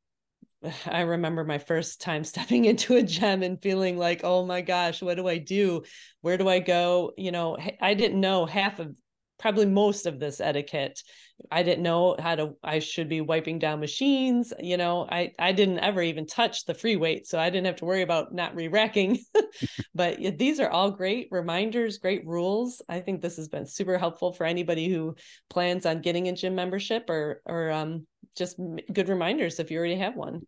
I 0.86 1.00
remember 1.02 1.44
my 1.44 1.58
first 1.58 2.00
time 2.00 2.24
stepping 2.32 2.64
into 2.64 2.96
a 2.96 3.02
gym 3.02 3.42
and 3.42 3.60
feeling 3.60 3.96
like, 3.96 4.22
oh 4.24 4.44
my 4.46 4.60
gosh, 4.60 5.02
what 5.02 5.16
do 5.16 5.28
I 5.28 5.38
do? 5.38 5.82
Where 6.20 6.38
do 6.38 6.48
I 6.48 6.58
go? 6.58 7.12
You 7.16 7.32
know, 7.32 7.56
I 7.80 7.94
didn't 7.94 8.20
know 8.20 8.46
half 8.46 8.78
of 8.78 8.94
probably 9.38 9.66
most 9.66 10.06
of 10.06 10.20
this 10.20 10.40
etiquette 10.40 11.02
i 11.50 11.64
didn't 11.64 11.82
know 11.82 12.14
how 12.20 12.36
to 12.36 12.54
i 12.62 12.78
should 12.78 13.08
be 13.08 13.20
wiping 13.20 13.58
down 13.58 13.80
machines 13.80 14.52
you 14.60 14.76
know 14.76 15.04
i 15.10 15.32
i 15.36 15.50
didn't 15.50 15.80
ever 15.80 16.00
even 16.00 16.24
touch 16.24 16.64
the 16.64 16.72
free 16.74 16.94
weight 16.94 17.26
so 17.26 17.40
i 17.40 17.50
didn't 17.50 17.66
have 17.66 17.74
to 17.74 17.84
worry 17.84 18.02
about 18.02 18.32
not 18.32 18.54
re-racking 18.54 19.18
but 19.96 20.16
these 20.38 20.60
are 20.60 20.70
all 20.70 20.92
great 20.92 21.26
reminders 21.32 21.98
great 21.98 22.24
rules 22.24 22.80
i 22.88 23.00
think 23.00 23.20
this 23.20 23.36
has 23.36 23.48
been 23.48 23.66
super 23.66 23.98
helpful 23.98 24.32
for 24.32 24.44
anybody 24.44 24.88
who 24.88 25.12
plans 25.50 25.86
on 25.86 26.00
getting 26.00 26.28
a 26.28 26.32
gym 26.32 26.54
membership 26.54 27.10
or 27.10 27.42
or 27.44 27.72
um, 27.72 28.06
just 28.36 28.56
good 28.92 29.08
reminders 29.08 29.58
if 29.58 29.72
you 29.72 29.78
already 29.78 29.96
have 29.96 30.14
one 30.14 30.40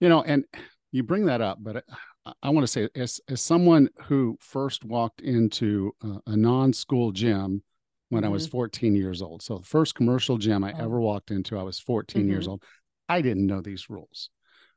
you 0.00 0.08
know 0.08 0.22
and 0.22 0.44
you 0.92 1.02
bring 1.02 1.26
that 1.26 1.40
up 1.40 1.58
but 1.60 1.84
i, 2.24 2.32
I 2.42 2.50
want 2.50 2.64
to 2.64 2.72
say 2.72 2.88
as 2.94 3.20
as 3.28 3.40
someone 3.40 3.88
who 4.04 4.36
first 4.40 4.84
walked 4.84 5.20
into 5.20 5.92
a, 6.02 6.32
a 6.32 6.36
non-school 6.36 7.12
gym 7.12 7.62
when 8.08 8.22
mm-hmm. 8.22 8.30
I 8.30 8.32
was 8.32 8.46
mm-hmm. 8.46 8.58
14 8.58 8.94
years 8.94 9.22
old. 9.22 9.42
So 9.42 9.58
the 9.58 9.64
first 9.64 9.94
commercial 9.94 10.38
gym 10.38 10.64
I 10.64 10.72
oh. 10.72 10.84
ever 10.84 11.00
walked 11.00 11.30
into, 11.30 11.58
I 11.58 11.62
was 11.62 11.78
14 11.80 12.22
mm-hmm. 12.22 12.30
years 12.30 12.48
old. 12.48 12.62
I 13.08 13.20
didn't 13.20 13.46
know 13.46 13.60
these 13.60 13.88
rules 13.88 14.30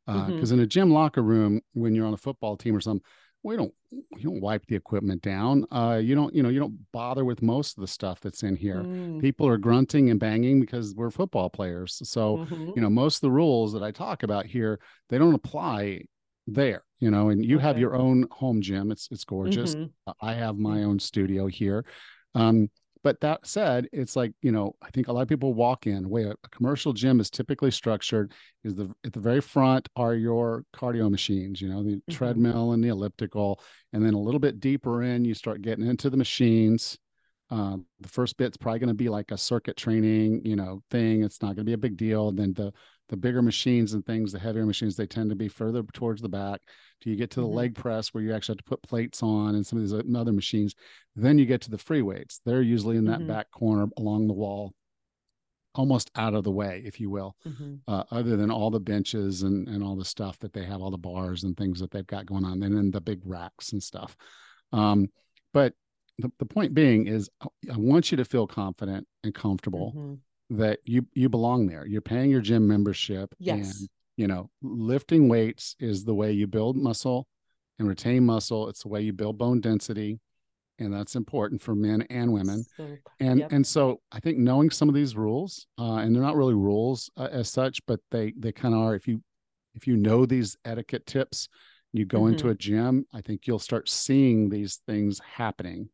because 0.06 0.28
uh, 0.28 0.32
mm-hmm. 0.32 0.54
in 0.56 0.60
a 0.62 0.68
gym 0.68 0.92
locker 0.92 1.22
room, 1.22 1.62
when 1.74 1.94
you're 1.94 2.08
on 2.08 2.14
a 2.14 2.18
football 2.18 2.58
team 2.58 2.76
or 2.76 2.82
something, 2.82 3.06
we 3.44 3.56
don't 3.56 3.74
you 3.92 4.24
don't 4.24 4.42
wipe 4.42 4.66
the 4.68 4.76
equipment 4.76 5.22
down. 5.22 5.66
Uh, 5.72 6.00
you 6.02 6.16
don't 6.16 6.34
you 6.34 6.44
know 6.44 6.50
you 6.50 6.60
don't 6.60 6.78
bother 6.92 7.24
with 7.24 7.42
most 7.42 7.78
of 7.78 7.82
the 7.82 7.88
stuff 7.88 8.20
that's 8.20 8.44
in 8.44 8.56
here. 8.56 8.84
Mm. 8.84 9.22
People 9.22 9.48
are 9.48 9.58
grunting 9.58 10.10
and 10.10 10.20
banging 10.20 10.60
because 10.60 10.94
we're 10.96 11.10
football 11.10 11.50
players. 11.50 12.02
So 12.04 12.38
mm-hmm. 12.38 12.72
you 12.76 12.82
know 12.82 12.90
most 12.90 13.18
of 13.18 13.22
the 13.22 13.32
rules 13.32 13.74
that 13.74 13.84
I 13.84 13.92
talk 13.92 14.24
about 14.24 14.46
here 14.46 14.80
they 15.10 15.18
don't 15.18 15.36
apply 15.36 16.04
there. 16.48 16.84
You 17.00 17.12
know, 17.12 17.30
and 17.30 17.46
you 17.46 17.58
okay. 17.58 17.66
have 17.66 17.80
your 17.80 17.96
own 17.96 18.28
home 18.32 18.62
gym. 18.62 18.92
It's 18.92 19.08
it's 19.12 19.24
gorgeous. 19.24 19.76
Mm-hmm. 19.76 20.12
I 20.22 20.34
have 20.34 20.58
my 20.58 20.84
own 20.84 21.00
studio 21.00 21.48
here. 21.48 21.86
Um, 22.36 22.70
but 23.04 23.22
that 23.22 23.46
said, 23.46 23.88
it's 23.94 24.16
like, 24.16 24.34
you 24.42 24.52
know, 24.52 24.76
I 24.82 24.90
think 24.92 25.08
a 25.08 25.14
lot 25.14 25.22
of 25.22 25.30
people 25.30 25.54
walk 25.54 25.88
in 25.88 26.04
the 26.04 26.10
way 26.10 26.24
a, 26.24 26.32
a, 26.32 26.50
commercial 26.52 26.92
gym 26.92 27.20
is 27.20 27.30
typically 27.30 27.72
structured 27.72 28.34
is 28.64 28.76
the 28.76 28.92
at 29.06 29.14
the 29.14 29.20
very 29.20 29.42
front 29.42 29.88
are 29.96 30.16
your 30.16 30.66
cardio 30.76 31.10
machines, 31.10 31.62
you 31.62 31.70
know, 31.70 31.82
the 31.82 31.96
mm-hmm. 31.96 32.12
treadmill 32.14 32.74
and 32.74 32.84
the 32.84 32.90
elliptical. 32.90 33.62
And 33.94 34.06
then 34.06 34.14
a 34.14 34.20
little 34.20 34.40
bit 34.40 34.60
deeper 34.60 35.04
in, 35.04 35.24
you 35.24 35.34
start 35.34 35.62
getting 35.62 35.88
into 35.88 36.10
the 36.10 36.18
machines. 36.18 36.98
Uh, 37.50 37.78
the 38.00 38.10
first 38.10 38.38
bit's 38.38 38.58
probably 38.58 38.80
going 38.80 38.90
to 38.90 38.94
be 38.94 39.10
like 39.10 39.32
a 39.32 39.38
circuit 39.38 39.78
training, 39.78 40.42
you 40.44 40.56
know, 40.56 40.84
thing. 40.92 41.24
It's 41.24 41.42
not 41.42 41.56
going 41.56 41.58
to 41.58 41.64
be 41.64 41.74
a 41.74 41.78
big 41.78 41.98
deal. 41.98 42.30
And 42.30 42.38
then 42.38 42.54
the 42.54 42.74
the 43.10 43.18
bigger 43.18 43.42
machines 43.42 43.94
and 43.94 44.06
things, 44.06 44.32
the 44.32 44.40
heavier 44.40 44.66
machines, 44.66 44.96
they 44.96 45.08
tend 45.08 45.30
to 45.32 45.36
be 45.36 45.48
further 45.48 45.84
towards 45.94 46.22
the 46.22 46.30
back. 46.30 46.62
Do 47.02 47.10
you 47.10 47.16
get 47.16 47.32
to 47.32 47.42
the 47.42 47.48
mm-hmm. 47.48 47.56
leg 47.56 47.76
press 47.76 48.10
where 48.10 48.24
you 48.24 48.34
actually 48.34 48.54
have 48.54 48.66
to 48.66 48.70
put 48.70 48.84
plates 48.84 49.22
on 49.24 49.56
and 49.56 49.66
some 49.66 49.80
of 49.80 49.84
these 49.84 50.16
other 50.16 50.32
machines? 50.32 50.76
Then 51.16 51.38
you 51.38 51.46
get 51.46 51.62
to 51.62 51.72
the 51.72 51.78
free 51.78 52.04
weights. 52.04 52.40
They're 52.46 52.62
usually 52.62 52.98
in 52.98 53.06
that 53.06 53.20
mm-hmm. 53.20 53.28
back 53.28 53.52
corner 53.52 53.88
along 53.98 54.28
the 54.28 54.34
wall, 54.34 54.74
almost 55.74 56.12
out 56.16 56.36
of 56.36 56.44
the 56.44 56.52
way, 56.52 56.84
if 56.86 57.00
you 57.00 57.10
will, 57.10 57.36
mm-hmm. 57.48 57.76
uh, 57.88 58.04
other 58.12 58.38
than 58.38 58.52
all 58.52 58.70
the 58.70 58.80
benches 58.80 59.42
and, 59.42 59.68
and 59.68 59.84
all 59.84 59.96
the 59.96 60.06
stuff 60.06 60.38
that 60.40 60.54
they 60.54 60.64
have, 60.64 60.82
all 60.82 60.92
the 60.92 60.98
bars 60.98 61.44
and 61.44 61.58
things 61.58 61.80
that 61.80 61.90
they've 61.90 62.08
got 62.08 62.28
going 62.28 62.46
on, 62.46 62.62
and 62.62 62.78
then 62.78 62.92
the 62.92 63.02
big 63.02 63.22
racks 63.26 63.72
and 63.72 63.82
stuff. 63.82 64.16
Um, 64.72 65.08
but 65.52 65.74
the, 66.20 66.32
the 66.38 66.46
point 66.46 66.76
being 66.76 67.08
is, 67.08 67.28
I 67.42 67.78
want 67.78 68.12
you 68.12 68.18
to 68.18 68.26
feel 68.26 68.46
confident 68.46 69.08
and 69.24 69.34
comfortable 69.34 69.94
mm-hmm 69.96 70.14
that 70.50 70.80
you 70.84 71.06
you 71.14 71.30
belong 71.30 71.68
there. 71.68 71.86
You're 71.86 72.02
paying 72.02 72.30
your 72.32 72.42
gym 72.42 72.68
membership. 72.68 73.34
Yes. 73.40 73.80
And, 73.80 73.90
you 74.18 74.28
know, 74.28 74.50
lifting 74.62 75.30
weights 75.30 75.76
is 75.80 76.04
the 76.04 76.14
way 76.14 76.32
you 76.32 76.48
build 76.48 76.76
muscle 76.76 77.28
and 77.78 77.88
retain 77.88 78.26
muscle. 78.26 78.68
It's 78.68 78.84
the 78.84 78.90
way 78.90 79.02
you 79.02 79.14
build 79.14 79.38
bone 79.38 79.62
density. 79.62 80.20
And 80.80 80.94
that's 80.94 81.16
important 81.16 81.62
for 81.62 81.76
men 81.76 82.04
and 82.10 82.32
women. 82.32 82.64
So, 82.78 82.98
and 83.20 83.40
yep. 83.40 83.52
and 83.52 83.68
so 83.68 84.00
I 84.12 84.20
think 84.20 84.38
knowing 84.38 84.70
some 84.70 84.88
of 84.88 84.96
these 84.96 85.16
rules, 85.16 85.68
uh, 85.78 85.96
and 85.96 86.16
they're 86.16 86.24
not 86.24 86.38
really 86.38 86.54
rules 86.54 87.10
uh, 87.18 87.28
as 87.32 87.50
such, 87.50 87.86
but 87.86 88.00
they 88.12 88.34
they 88.38 88.52
kind 88.52 88.74
of 88.74 88.82
are. 88.82 88.96
If 88.96 89.08
you 89.08 89.22
if 89.76 89.88
you 89.88 89.98
know 89.98 90.26
these 90.26 90.56
etiquette 90.64 91.06
tips, 91.06 91.50
you 91.92 92.06
go 92.06 92.20
mm-hmm. 92.20 92.34
into 92.34 92.50
a 92.50 92.56
gym, 92.56 93.06
I 93.14 93.22
think 93.22 93.46
you'll 93.46 93.60
start 93.60 93.90
seeing 93.90 94.50
these 94.50 94.82
things 94.88 95.20
happening 95.20 95.90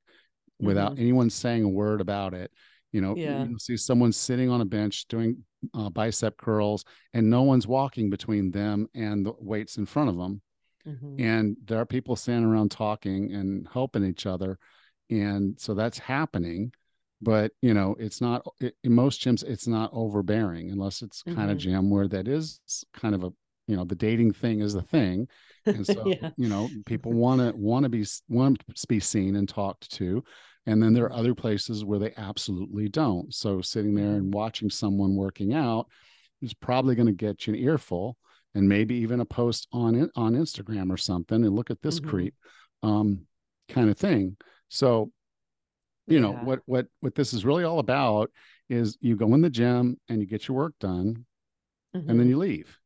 without 0.60 0.94
mm-hmm. 0.94 1.02
anyone 1.02 1.30
saying 1.30 1.64
a 1.64 1.70
word 1.70 2.00
about 2.00 2.34
it 2.34 2.52
you 2.96 3.02
know, 3.02 3.14
yeah. 3.14 3.44
you 3.44 3.60
see 3.60 3.76
someone 3.76 4.14
sitting 4.14 4.50
on 4.50 4.62
a 4.62 4.66
bench 4.66 5.06
doing 5.10 5.44
uh, 5.74 5.90
bicep 5.90 6.38
curls, 6.38 6.86
and 7.14 7.30
no 7.30 7.42
one's 7.42 7.68
walking 7.68 8.10
between 8.10 8.52
them 8.52 8.88
and 8.96 9.26
the 9.26 9.34
weights 9.38 9.76
in 9.76 9.86
front 9.86 10.10
of 10.10 10.16
them. 10.16 10.42
Mm-hmm. 10.88 11.20
And 11.20 11.58
there 11.66 11.78
are 11.78 11.86
people 11.86 12.16
standing 12.16 12.50
around 12.50 12.72
talking 12.72 13.34
and 13.34 13.68
helping 13.74 14.06
each 14.06 14.26
other, 14.26 14.58
and 15.10 15.60
so 15.60 15.74
that's 15.74 16.00
happening. 16.00 16.72
But 17.22 17.52
you 17.62 17.74
know, 17.74 17.98
it's 18.00 18.22
not 18.22 18.48
it, 18.62 18.76
in 18.86 18.94
most 18.94 19.20
gyms. 19.20 19.44
It's 19.44 19.68
not 19.68 19.90
overbearing 19.92 20.72
unless 20.72 21.02
it's 21.02 21.22
mm-hmm. 21.24 21.38
kind 21.38 21.52
of 21.52 21.58
gym 21.58 21.90
where 21.90 22.08
that 22.08 22.30
is 22.30 22.62
kind 22.94 23.14
of 23.14 23.26
a 23.26 23.34
you 23.68 23.76
know 23.76 23.84
the 23.84 23.96
dating 23.96 24.32
thing 24.32 24.62
is 24.62 24.74
the 24.74 24.82
thing 24.84 25.28
and 25.66 25.86
so 25.96 26.06
yeah. 26.06 26.30
you 26.38 26.48
know 26.48 26.70
people 26.86 27.12
want 27.12 27.42
to 27.42 27.52
want 27.58 27.84
to 27.84 27.90
be 27.90 28.06
want 28.30 28.60
to 28.60 28.88
be 28.88 29.00
seen 29.00 29.36
and 29.36 29.50
talked 29.50 29.92
to 29.92 30.24
and 30.66 30.82
then 30.82 30.94
there 30.94 31.06
are 31.06 31.14
other 31.14 31.36
places 31.36 31.86
where 31.86 32.00
they 32.00 32.14
absolutely 32.18 32.90
don't. 32.90 33.34
So 33.34 33.62
sitting 33.62 33.96
there 33.96 34.06
and 34.06 34.24
mm-hmm. 34.24 34.38
watching 34.38 34.70
someone 34.70 35.16
working 35.16 35.54
out 35.54 35.88
is 36.42 36.54
probably 36.54 36.96
going 36.96 37.08
to 37.08 37.14
get 37.14 37.46
you 37.46 37.54
an 37.54 37.60
earful 37.60 38.18
and 38.56 38.68
maybe 38.68 38.96
even 38.96 39.20
a 39.20 39.26
post 39.26 39.68
on 39.72 39.96
it 39.96 40.10
on 40.16 40.34
Instagram 40.34 40.92
or 40.92 40.98
something. 40.98 41.44
And 41.44 41.56
look 41.56 41.70
at 41.70 41.82
this 41.82 42.00
mm-hmm. 42.00 42.10
creep, 42.10 42.36
um, 42.84 43.26
kind 43.70 43.90
of 43.90 43.98
thing. 43.98 44.38
So, 44.70 45.12
you 46.08 46.16
yeah. 46.16 46.22
know 46.22 46.34
what 46.34 46.60
what 46.66 46.86
what 47.00 47.16
this 47.16 47.34
is 47.34 47.46
really 47.46 47.64
all 47.64 47.80
about 47.80 48.32
is 48.70 48.98
you 49.02 49.16
go 49.16 49.34
in 49.34 49.42
the 49.42 49.50
gym 49.50 50.00
and 50.08 50.20
you 50.20 50.28
get 50.28 50.48
your 50.48 50.56
work 50.56 50.74
done, 50.80 51.26
mm-hmm. 51.96 51.98
and 51.98 52.10
then 52.10 52.18
mm-hmm. 52.18 52.30
you 52.30 52.38
leave. 52.38 52.78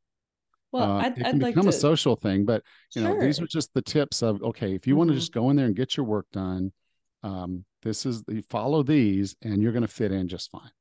Well, 0.71 0.83
uh, 0.83 1.01
I'd, 1.01 1.11
it 1.13 1.15
can 1.15 1.25
I'd 1.25 1.39
become 1.39 1.65
like 1.65 1.73
a 1.73 1.77
social 1.77 2.15
thing, 2.15 2.45
but 2.45 2.63
you 2.95 3.01
sure. 3.01 3.15
know 3.15 3.19
these 3.19 3.41
are 3.41 3.47
just 3.47 3.73
the 3.73 3.81
tips 3.81 4.21
of 4.21 4.41
okay, 4.41 4.73
if 4.73 4.87
you 4.87 4.93
mm-hmm. 4.93 4.99
want 4.99 5.09
to 5.09 5.15
just 5.15 5.33
go 5.33 5.49
in 5.49 5.57
there 5.57 5.65
and 5.65 5.75
get 5.75 5.97
your 5.97 6.05
work 6.05 6.27
done, 6.31 6.71
um, 7.23 7.65
this 7.81 8.05
is 8.05 8.23
you 8.27 8.41
follow 8.49 8.83
these 8.83 9.35
and 9.41 9.61
you're 9.61 9.71
going 9.71 9.81
to 9.81 9.87
fit 9.87 10.11
in 10.11 10.27
just 10.27 10.51
fine. 10.51 10.71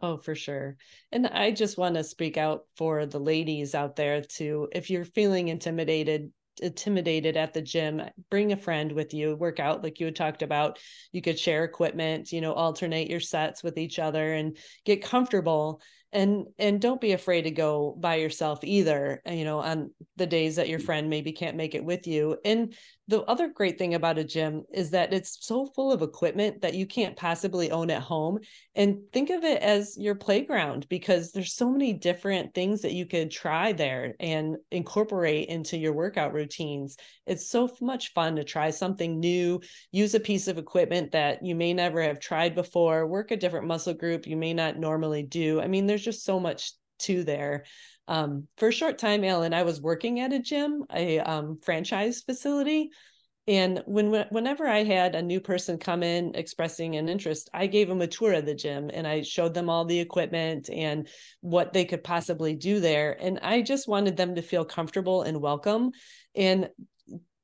Oh 0.00 0.16
for 0.16 0.34
sure. 0.34 0.76
And 1.12 1.26
i 1.26 1.50
just 1.50 1.78
want 1.78 1.96
to 1.96 2.04
speak 2.04 2.36
out 2.36 2.62
for 2.76 3.06
the 3.06 3.18
ladies 3.18 3.74
out 3.74 3.96
there 3.96 4.22
to 4.36 4.68
if 4.72 4.90
you're 4.90 5.04
feeling 5.04 5.48
intimidated 5.48 6.32
intimidated 6.60 7.36
at 7.36 7.54
the 7.54 7.62
gym 7.62 8.02
bring 8.30 8.50
a 8.50 8.56
friend 8.56 8.90
with 8.90 9.14
you 9.14 9.36
work 9.36 9.60
out 9.60 9.84
like 9.84 10.00
you 10.00 10.06
had 10.06 10.16
talked 10.16 10.42
about. 10.42 10.78
You 11.12 11.22
could 11.22 11.38
share 11.38 11.64
equipment 11.64 12.32
you 12.32 12.40
know 12.40 12.52
alternate 12.52 13.10
your 13.10 13.20
sets 13.20 13.62
with 13.62 13.78
each 13.78 13.98
other 13.98 14.34
and 14.34 14.56
get 14.84 15.02
comfortable. 15.02 15.80
And 16.10 16.46
and 16.58 16.80
don't 16.80 17.02
be 17.02 17.12
afraid 17.12 17.42
to 17.42 17.50
go 17.50 17.94
by 17.98 18.14
yourself 18.16 18.60
either 18.62 19.20
you 19.28 19.44
know 19.44 19.58
on 19.58 19.90
the 20.16 20.26
days 20.26 20.56
that 20.56 20.68
your 20.68 20.78
friend 20.78 21.10
maybe 21.10 21.32
can't 21.32 21.56
make 21.56 21.74
it 21.74 21.84
with 21.84 22.06
you. 22.06 22.38
And 22.44 22.74
the 23.08 23.22
other 23.22 23.48
great 23.48 23.78
thing 23.78 23.94
about 23.94 24.18
a 24.18 24.24
gym 24.24 24.64
is 24.70 24.90
that 24.90 25.14
it's 25.14 25.38
so 25.40 25.64
full 25.64 25.90
of 25.90 26.02
equipment 26.02 26.60
that 26.60 26.74
you 26.74 26.86
can't 26.86 27.16
possibly 27.16 27.70
own 27.70 27.90
at 27.90 28.02
home 28.02 28.38
and 28.74 28.98
think 29.14 29.30
of 29.30 29.44
it 29.44 29.62
as 29.62 29.96
your 29.96 30.14
playground 30.14 30.86
because 30.90 31.32
there's 31.32 31.54
so 31.54 31.70
many 31.70 31.94
different 31.94 32.52
things 32.54 32.82
that 32.82 32.92
you 32.92 33.06
could 33.06 33.30
try 33.30 33.72
there 33.72 34.14
and 34.20 34.56
incorporate 34.70 35.48
into 35.48 35.78
your 35.78 35.94
workout 35.94 36.34
routines. 36.34 36.98
It's 37.26 37.48
so 37.48 37.70
much 37.80 38.12
fun 38.12 38.36
to 38.36 38.44
try 38.44 38.68
something 38.68 39.18
new 39.18 39.62
use 39.90 40.14
a 40.14 40.20
piece 40.20 40.46
of 40.46 40.58
equipment 40.58 41.12
that 41.12 41.42
you 41.42 41.54
may 41.54 41.72
never 41.72 42.02
have 42.02 42.20
tried 42.20 42.54
before 42.54 43.06
work 43.06 43.30
a 43.30 43.36
different 43.36 43.66
muscle 43.66 43.94
group 43.94 44.26
you 44.26 44.36
may 44.36 44.52
not 44.52 44.76
normally 44.76 45.22
do. 45.22 45.62
I 45.62 45.66
mean 45.66 45.86
there's 45.86 46.04
just 46.04 46.24
so 46.24 46.38
much 46.38 46.72
to 47.00 47.24
there 47.24 47.64
um, 48.08 48.48
for 48.56 48.68
a 48.68 48.72
short 48.72 48.98
time, 48.98 49.22
Alan, 49.22 49.52
I 49.52 49.62
was 49.62 49.82
working 49.82 50.20
at 50.20 50.32
a 50.32 50.38
gym, 50.38 50.84
a 50.92 51.20
um, 51.20 51.58
franchise 51.58 52.22
facility. 52.22 52.90
And 53.46 53.82
when 53.86 54.26
whenever 54.30 54.66
I 54.66 54.82
had 54.82 55.14
a 55.14 55.22
new 55.22 55.40
person 55.40 55.78
come 55.78 56.02
in 56.02 56.34
expressing 56.34 56.96
an 56.96 57.08
interest, 57.08 57.48
I 57.54 57.66
gave 57.66 57.88
them 57.88 58.02
a 58.02 58.06
tour 58.06 58.32
of 58.34 58.46
the 58.46 58.54
gym 58.54 58.90
and 58.92 59.06
I 59.06 59.22
showed 59.22 59.54
them 59.54 59.70
all 59.70 59.84
the 59.84 60.00
equipment 60.00 60.68
and 60.70 61.08
what 61.40 61.72
they 61.72 61.84
could 61.84 62.04
possibly 62.04 62.54
do 62.54 62.80
there. 62.80 63.16
And 63.20 63.38
I 63.40 63.62
just 63.62 63.88
wanted 63.88 64.16
them 64.16 64.34
to 64.34 64.42
feel 64.42 64.66
comfortable 64.66 65.22
and 65.22 65.40
welcome. 65.40 65.92
And 66.34 66.68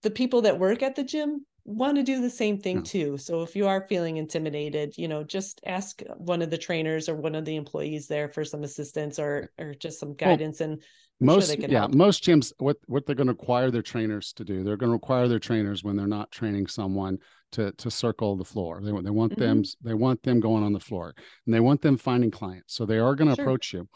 the 0.03 0.11
people 0.11 0.43
that 0.43 0.59
work 0.59 0.83
at 0.83 0.95
the 0.95 1.05
gym 1.05 1.47
want 1.65 1.97
to 1.97 2.03
do 2.03 2.21
the 2.21 2.31
same 2.31 2.59
thing 2.59 2.83
too. 2.83 3.17
So 3.17 3.43
if 3.43 3.57
you 3.57 3.67
are 3.67 3.87
feeling 3.89 4.19
intimidated, 4.19 4.97
you 4.99 5.09
know, 5.09 5.25
just 5.25 5.61
ask 5.65 6.03
one 6.17 6.43
of 6.43 6.51
the 6.51 6.59
trainers 6.59 7.09
or 7.09 7.15
one 7.15 7.35
of 7.35 7.45
the 7.45 7.57
employees 7.57 8.07
there 8.07 8.29
for 8.29 8.45
some 8.45 8.65
assistance 8.65 9.19
or 9.19 9.51
or 9.59 9.75
just 9.75 9.99
some 9.99 10.15
guidance 10.15 10.61
well, 10.61 10.71
and 10.71 10.83
I'm 11.21 11.27
most 11.27 11.59
sure 11.59 11.69
yeah, 11.69 11.81
help. 11.81 11.95
most 11.95 12.23
gyms 12.23 12.53
what 12.59 12.77
what 12.87 13.07
they're 13.07 13.15
going 13.15 13.29
to 13.29 13.33
require 13.33 13.71
their 13.71 13.83
trainers 13.83 14.33
to 14.35 14.45
do. 14.45 14.63
They're 14.63 14.77
going 14.77 14.91
to 14.91 14.97
require 14.97 15.27
their 15.27 15.39
trainers 15.39 15.83
when 15.83 15.97
they're 15.97 16.07
not 16.07 16.31
training 16.31 16.67
someone 16.67 17.19
to 17.53 17.73
to 17.73 17.91
circle 17.91 18.37
the 18.37 18.45
floor. 18.45 18.81
They 18.83 18.93
they 19.01 19.11
want 19.11 19.33
mm-hmm. 19.33 19.41
them 19.41 19.63
they 19.83 19.95
want 19.95 20.23
them 20.23 20.41
going 20.41 20.65
on 20.65 20.73
the 20.73 20.81
floor 20.81 21.15
and 21.47 21.55
they 21.55 21.61
want 21.61 21.81
them 21.81 21.97
finding 21.97 22.31
clients. 22.31 22.75
So 22.75 22.85
they 22.85 22.99
are 22.99 23.15
going 23.15 23.31
to 23.31 23.37
sure. 23.37 23.45
approach 23.45 23.73
you 23.73 23.89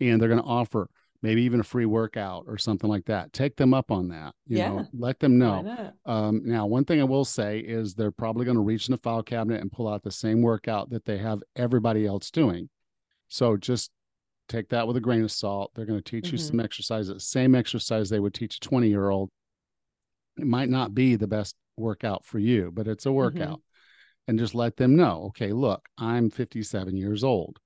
and 0.00 0.20
they're 0.20 0.28
going 0.28 0.42
to 0.42 0.46
offer 0.46 0.90
maybe 1.24 1.40
even 1.42 1.58
a 1.58 1.64
free 1.64 1.86
workout 1.86 2.44
or 2.46 2.58
something 2.58 2.90
like 2.90 3.06
that. 3.06 3.32
Take 3.32 3.56
them 3.56 3.72
up 3.72 3.90
on 3.90 4.08
that. 4.08 4.34
You 4.46 4.58
Yeah. 4.58 4.68
know, 4.68 4.88
let 4.92 5.18
them 5.20 5.38
know. 5.38 5.64
Um, 6.04 6.42
now, 6.44 6.66
one 6.66 6.84
thing 6.84 7.00
I 7.00 7.04
will 7.04 7.24
say 7.24 7.60
is 7.60 7.94
they're 7.94 8.10
probably 8.10 8.44
going 8.44 8.58
to 8.58 8.62
reach 8.62 8.88
in 8.88 8.92
the 8.92 8.98
file 8.98 9.22
cabinet 9.22 9.62
and 9.62 9.72
pull 9.72 9.88
out 9.88 10.02
the 10.02 10.10
same 10.10 10.42
workout 10.42 10.90
that 10.90 11.06
they 11.06 11.16
have 11.16 11.42
everybody 11.56 12.04
else 12.04 12.30
doing. 12.30 12.68
So 13.28 13.56
just 13.56 13.90
take 14.50 14.68
that 14.68 14.86
with 14.86 14.98
a 14.98 15.00
grain 15.00 15.24
of 15.24 15.32
salt. 15.32 15.70
They're 15.74 15.86
going 15.86 16.02
to 16.02 16.10
teach 16.10 16.30
you 16.30 16.36
Mhm. 16.36 16.42
some 16.42 16.60
exercises, 16.60 17.24
same 17.26 17.54
exercise 17.54 18.10
they 18.10 18.20
would 18.20 18.34
teach 18.34 18.56
a 18.56 18.60
20 18.60 18.88
year 18.88 19.08
old. 19.08 19.30
It 20.36 20.46
might 20.46 20.68
not 20.68 20.94
be 20.94 21.16
the 21.16 21.26
best 21.26 21.56
workout 21.78 22.26
for 22.26 22.38
you, 22.38 22.70
but 22.70 22.86
it's 22.86 23.06
a 23.06 23.12
workout. 23.12 23.62
And 24.28 24.38
just 24.38 24.54
let 24.54 24.76
them 24.76 24.94
know, 24.94 25.24
okay, 25.28 25.54
look, 25.54 25.88
I'm 25.96 26.28
57 26.28 26.96
years 26.98 27.24
old. 27.24 27.60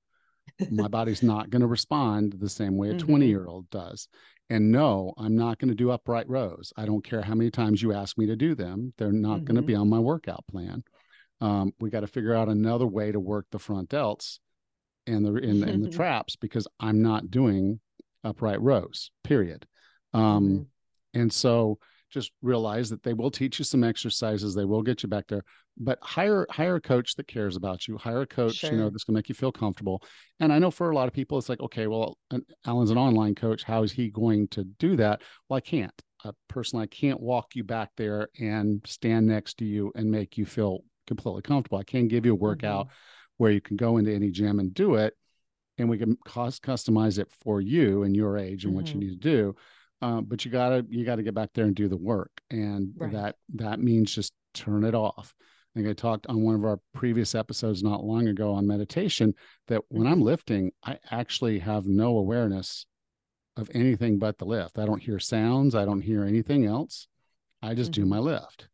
My 0.71 0.89
body's 0.89 1.23
not 1.23 1.51
going 1.51 1.61
to 1.63 1.67
respond 1.67 2.35
the 2.35 2.49
same 2.49 2.77
way 2.77 2.91
a 2.91 2.95
Mhm. 2.95 2.99
20 3.01 3.27
year 3.27 3.47
old 3.47 3.69
does. 3.71 4.09
And 4.51 4.71
no, 4.73 5.13
I'm 5.19 5.37
not 5.37 5.59
going 5.59 5.69
to 5.69 5.75
do 5.75 5.91
upright 5.91 6.29
rows. 6.29 6.73
I 6.77 6.87
don't 6.87 7.05
care 7.05 7.21
how 7.23 7.35
many 7.35 7.51
times 7.51 7.83
you 7.83 7.93
ask 7.93 8.17
me 8.17 8.27
to 8.27 8.37
do 8.37 8.55
them. 8.55 8.95
They're 8.97 9.13
not 9.13 9.45
going 9.45 9.57
to 9.57 9.63
be 9.63 9.75
on 9.75 9.89
my 9.91 9.99
workout 9.99 10.47
plan. 10.47 10.85
Um, 11.41 11.73
we 11.81 11.91
got 11.91 12.01
to 12.01 12.07
figure 12.07 12.35
out 12.35 12.49
another 12.49 12.87
way 12.87 13.13
to 13.13 13.21
work 13.21 13.47
the 13.51 13.59
front 13.59 13.91
delts 13.91 14.39
and 15.07 15.25
the 15.25 15.35
and, 15.35 15.63
and 15.65 15.85
the 15.85 15.91
traps 15.97 16.37
because 16.37 16.67
I'm 16.81 17.03
not 17.03 17.31
doing 17.31 17.81
upright 18.25 18.61
rows. 18.61 19.11
Period. 19.23 19.67
Um, 20.13 20.49
Mhm. 20.49 20.67
and 21.15 21.33
so 21.33 21.79
just 22.11 22.33
realize 22.43 22.91
that 22.91 23.03
they 23.03 23.13
will 23.13 23.31
teach 23.31 23.59
you 23.59 23.65
some 23.65 23.85
exercises. 23.85 24.55
They 24.55 24.65
will 24.65 24.83
get 24.83 25.03
you 25.03 25.09
back 25.09 25.27
there, 25.29 25.45
but 25.77 25.99
hire 26.03 26.47
hire 26.51 26.77
a 26.77 26.81
coach 26.81 27.15
that 27.17 27.29
cares 27.29 27.57
about 27.57 27.87
you. 27.87 27.97
Hire 27.99 28.23
a 28.23 28.27
coach, 28.27 28.71
you 28.71 28.77
know, 28.77 28.85
Sure. 28.85 28.91
that's 28.91 29.05
gonna 29.05 29.19
make 29.19 29.29
you 29.29 29.35
feel 29.35 29.53
comfortable. 29.53 30.03
And 30.41 30.53
I 30.53 30.59
know 30.59 30.71
for 30.71 30.91
a 30.91 30.95
lot 30.95 31.09
of 31.09 31.15
people, 31.15 31.39
it's 31.39 31.49
like, 31.49 31.61
okay, 31.61 31.87
well, 31.87 32.19
Alan's 32.67 32.91
an 32.91 32.99
online 32.99 33.35
coach. 33.35 33.63
How 33.63 33.83
is 33.83 33.93
he 33.93 34.11
going 34.11 34.49
to 34.49 34.65
do 34.65 34.97
that? 34.97 35.23
Well, 35.49 35.57
I 35.59 35.61
can't. 35.61 35.93
Uh, 36.25 36.33
personally, 36.49 36.83
I 36.85 36.87
can't 36.87 37.21
walk 37.21 37.55
you 37.55 37.63
back 37.65 37.91
there 37.97 38.29
and 38.41 38.81
stand 38.87 39.27
next 39.27 39.59
to 39.59 39.65
you 39.65 39.93
and 39.95 40.11
make 40.11 40.37
you 40.37 40.47
feel 40.47 40.81
completely 41.07 41.43
comfortable. 41.43 41.79
I 41.79 41.85
can 41.85 42.09
give 42.09 42.27
you 42.27 42.33
a 42.33 42.37
workout 42.37 42.89
where 43.37 43.53
you 43.53 43.61
can 43.61 43.77
go 43.77 43.99
into 43.99 44.13
any 44.13 44.31
gym 44.31 44.59
and 44.59 44.75
do 44.75 44.95
it 44.97 45.15
and 45.79 45.89
we 45.89 45.97
can 45.97 46.17
cost 46.25 46.63
customize 46.63 47.19
it 47.19 47.31
for 47.43 47.61
you 47.61 48.03
and 48.03 48.17
your 48.17 48.37
age 48.37 48.65
and 48.65 48.75
what 48.75 48.93
you 48.93 48.99
Mhm. 48.99 49.03
need 49.03 49.11
to 49.11 49.17
do 49.17 49.57
um, 50.03 50.25
but 50.25 50.45
you 50.45 50.51
gotta 50.51 50.85
you 50.89 51.05
gotta 51.05 51.23
get 51.23 51.35
back 51.35 51.51
there 51.55 51.65
and 51.65 51.75
do 51.75 51.89
the 51.89 51.97
work 51.97 52.31
and 52.51 52.93
Right. 52.97 53.13
that 53.13 53.37
that 53.55 53.81
means 53.81 54.15
just 54.15 54.33
turn 54.55 54.85
it 54.85 54.95
off 54.95 55.35
i 55.41 55.79
think 55.79 55.89
i 55.89 55.93
talked 55.93 56.27
on 56.29 56.43
one 56.43 56.55
of 56.55 56.65
our 56.65 56.81
previous 56.95 57.35
episodes 57.35 57.83
not 57.83 58.05
long 58.05 58.29
ago 58.29 58.53
on 58.53 58.67
meditation 58.67 59.35
that 59.67 59.83
when 59.89 60.07
i'm 60.07 60.21
Mhm. 60.21 60.25
lifting 60.25 60.73
i 60.85 60.99
actually 61.11 61.59
have 61.59 61.87
no 61.87 62.17
awareness 62.19 62.87
of 63.57 63.71
anything 63.75 64.19
but 64.19 64.39
the 64.39 64.45
lift 64.47 64.79
i 64.79 64.87
don't 64.87 65.03
hear 65.03 65.19
sounds 65.19 65.75
i 65.75 65.85
don't 65.85 66.01
hear 66.03 66.25
anything 66.25 66.65
else 66.65 67.09
i 67.63 67.75
just 67.75 67.93
do 67.93 68.05
Mhm. 68.05 68.09
my 68.09 68.19
lift 68.19 68.69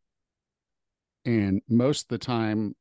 and 1.25 1.61
most 1.67 2.03
of 2.03 2.07
the 2.09 2.17
time 2.19 2.75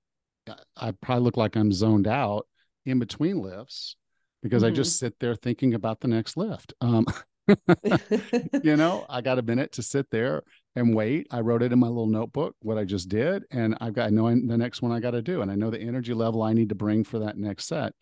I- 0.47 0.59
I 0.77 0.91
probably 0.91 1.25
look 1.25 1.39
like 1.39 1.57
I'm 1.57 1.73
zoned 1.73 2.07
out 2.07 2.47
in 2.85 2.99
between 2.99 3.41
lifts 3.41 3.97
because 4.43 4.63
I 4.63 4.71
Mhm. 4.71 4.75
just 4.75 4.99
sit 4.99 5.19
there 5.19 5.35
thinking 5.35 5.73
about 5.73 6.01
the 6.01 6.09
next 6.09 6.37
lift. 6.37 6.75
Um, 6.83 7.07
you 8.63 8.77
know, 8.77 9.05
I 9.09 9.21
got 9.21 9.39
a 9.39 9.43
minute 9.43 9.73
to 9.73 9.83
sit 9.83 10.11
there 10.11 10.43
and 10.77 10.95
wait. 10.95 11.27
I 11.31 11.41
wrote 11.41 11.63
it 11.63 11.73
in 11.73 11.79
my 11.79 11.89
little 11.89 12.07
notebook 12.07 12.57
what 12.63 12.79
I 12.79 12.85
just 12.85 13.09
did, 13.09 13.45
and 13.51 13.77
I've 13.81 13.95
got 13.95 14.07
I 14.07 14.11
know 14.11 14.29
the 14.29 14.59
next 14.59 14.83
one 14.83 14.93
I 14.93 15.01
got 15.01 15.13
to 15.13 15.23
do, 15.23 15.43
and 15.43 15.51
I 15.51 15.55
know 15.55 15.71
the 15.71 15.81
energy 15.81 16.15
level 16.15 16.43
I 16.43 16.53
need 16.53 16.71
to 16.71 16.75
bring 16.75 17.05
for 17.05 17.21
that 17.21 17.37
next 17.37 17.67
set. 17.67 17.93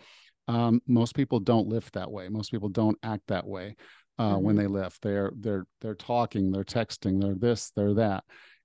Um, 0.48 0.80
most 0.86 1.14
people 1.14 1.40
don't 1.40 1.68
lift 1.68 1.94
that 1.94 2.10
way. 2.10 2.28
Most 2.28 2.50
people 2.50 2.68
don't 2.68 2.98
act 3.02 3.22
that 3.28 3.46
way 3.46 3.76
uh, 4.18 4.36
when 4.36 4.56
Mhm. 4.56 4.58
they 4.58 4.66
lift. 4.66 5.02
They're 5.02 5.32
they're 5.36 5.66
they're 5.80 5.94
talking, 5.94 6.50
they're 6.52 6.64
texting, 6.64 7.20
they're 7.20 7.34
this, 7.34 7.70
they're 7.76 7.94
that, 7.94 8.24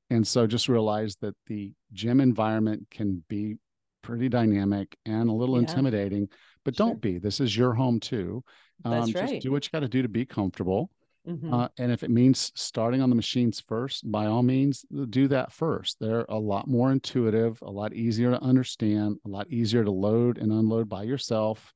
and 0.10 0.26
so 0.28 0.48
just 0.48 0.70
realize 0.70 1.16
that 1.18 1.36
the 1.48 1.72
gym 1.94 2.20
environment 2.22 2.88
can 2.92 3.24
be 3.28 3.56
pretty 4.02 4.30
dynamic 4.30 4.96
and 5.06 5.30
a 5.30 5.34
little 5.34 5.56
Yeah. 5.56 5.62
intimidating, 5.62 6.30
but 6.68 6.76
Sure. 6.76 6.88
don't 6.88 7.00
be. 7.00 7.18
This 7.18 7.40
is 7.40 7.56
your 7.56 7.74
home 7.74 7.98
too. 7.98 8.44
That's 8.84 9.06
Um, 9.06 9.14
just 9.14 9.32
right. 9.32 9.42
do 9.42 9.54
what 9.54 9.64
you 9.66 9.70
got 9.72 9.80
to 9.80 9.88
do 9.88 10.02
to 10.02 10.10
be 10.10 10.26
comfortable. 10.26 10.92
Mhm. 11.26 11.54
Uh, 11.54 11.70
and 11.78 11.94
if 11.94 12.04
it 12.04 12.12
means 12.12 12.52
starting 12.56 13.02
on 13.02 13.10
the 13.10 13.16
machines 13.16 13.62
first, 13.62 14.12
by 14.12 14.26
all 14.26 14.44
means, 14.44 14.86
do 15.10 15.30
that 15.30 15.54
first. 15.54 15.98
They're 16.02 16.26
a 16.28 16.38
lot 16.38 16.68
more 16.68 16.92
intuitive, 16.92 17.58
a 17.62 17.72
lot 17.72 17.94
easier 17.94 18.32
to 18.32 18.44
understand, 18.44 19.18
a 19.26 19.30
lot 19.30 19.50
easier 19.50 19.86
to 19.86 19.92
load 19.92 20.38
and 20.38 20.52
unload 20.52 20.90
by 20.90 21.04
yourself. 21.04 21.74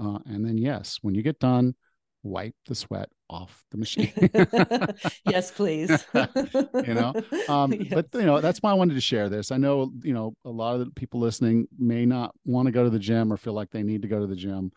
Uh, 0.00 0.18
and 0.26 0.44
then, 0.44 0.58
yes, 0.58 0.98
when 1.02 1.14
you 1.14 1.22
get 1.22 1.38
done, 1.38 1.76
wipe 2.24 2.56
the 2.66 2.74
sweat 2.74 3.08
off 3.30 3.62
the 3.70 3.76
machine. 3.78 4.12
yes, 5.24 5.52
please. 5.52 6.04
you 6.82 6.94
know 6.94 7.14
um 7.48 7.76
but 7.92 8.06
you 8.14 8.22
know 8.26 8.40
that's 8.40 8.60
why 8.60 8.70
i 8.70 8.74
wanted 8.74 8.94
to 8.94 9.00
share 9.00 9.28
this 9.28 9.50
i 9.52 9.56
know 9.56 9.90
you 10.02 10.12
know 10.12 10.34
a 10.44 10.50
lot 10.50 10.74
of 10.74 10.80
the 10.80 10.90
people 10.92 11.20
listening 11.20 11.66
may 11.78 12.04
not 12.04 12.34
want 12.44 12.66
to 12.66 12.72
go 12.72 12.84
to 12.84 12.90
the 12.90 12.98
gym 12.98 13.32
or 13.32 13.36
feel 13.36 13.52
like 13.54 13.70
they 13.70 13.82
need 13.82 14.02
to 14.02 14.08
go 14.08 14.18
to 14.20 14.26
the 14.26 14.36
gym 14.36 14.70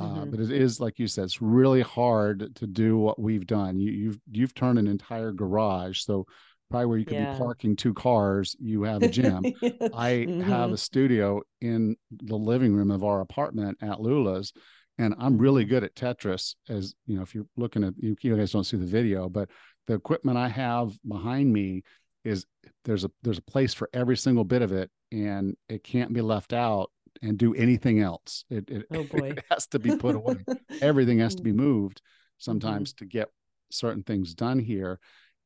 uh, 0.00 0.24
Mhm. 0.24 0.30
but 0.30 0.40
it 0.40 0.50
is 0.50 0.80
like 0.80 0.98
you 0.98 1.06
said 1.06 1.24
it's 1.24 1.42
really 1.42 1.82
hard 1.82 2.54
to 2.56 2.66
do 2.66 2.96
what 2.98 3.20
we've 3.20 3.46
done 3.46 3.78
you, 3.78 3.92
you've 3.92 4.18
you've 4.30 4.54
turned 4.54 4.78
an 4.78 4.86
entire 4.88 5.32
garage 5.32 6.00
so 6.00 6.26
probably 6.70 6.86
where 6.86 6.98
you 6.98 7.04
could 7.04 7.18
Yeah. 7.18 7.26
be 7.30 7.36
parking 7.36 7.76
two 7.76 7.94
cars 7.94 8.56
you 8.58 8.82
have 8.82 9.02
a 9.04 9.08
gym 9.08 9.46
I 9.92 10.28
have 10.40 10.70
Mhm. 10.70 10.72
a 10.72 10.78
studio 10.78 11.42
in 11.60 11.96
the 12.10 12.36
living 12.36 12.74
room 12.74 12.90
of 12.90 13.04
our 13.04 13.20
apartment 13.20 13.76
at 13.82 14.00
Lula's, 14.00 14.52
and 14.98 15.14
I'm 15.18 15.38
really 15.38 15.64
good 15.64 15.84
at 15.84 15.94
Tetris. 15.94 16.54
As 16.68 16.94
you 17.06 17.16
know, 17.16 17.22
if 17.22 17.34
you're 17.34 17.46
looking 17.56 17.84
at 17.84 17.94
you, 17.98 18.16
you 18.20 18.36
guys 18.36 18.52
don't 18.52 18.64
see 18.64 18.76
the 18.76 18.86
video, 18.86 19.28
but 19.28 19.48
the 19.86 19.94
equipment 19.94 20.38
I 20.38 20.48
have 20.48 20.98
behind 21.06 21.52
me 21.52 21.82
is 22.24 22.46
there's 22.84 23.04
a 23.04 23.10
there's 23.22 23.38
a 23.38 23.42
place 23.42 23.74
for 23.74 23.88
every 23.92 24.16
single 24.16 24.44
bit 24.44 24.62
of 24.62 24.72
it, 24.72 24.90
and 25.10 25.56
it 25.68 25.82
can't 25.84 26.12
be 26.12 26.20
left 26.20 26.52
out 26.52 26.90
and 27.20 27.36
do 27.38 27.54
anything 27.54 28.00
else. 28.00 28.44
It 28.50 28.68
it, 28.70 28.86
Oh, 28.90 29.02
boy. 29.10 29.30
it 29.30 29.44
has 29.50 29.66
to 29.68 29.78
be 29.78 29.96
put 29.96 30.14
away. 30.16 30.36
Everything 30.82 31.18
has 31.20 31.34
to 31.36 31.42
be 31.42 31.52
moved 31.52 32.00
Mm-hmm. 32.00 32.50
sometimes 32.50 32.92
to 32.94 33.04
get 33.04 33.28
certain 33.70 34.02
things 34.02 34.34
done 34.34 34.58
here 34.58 34.98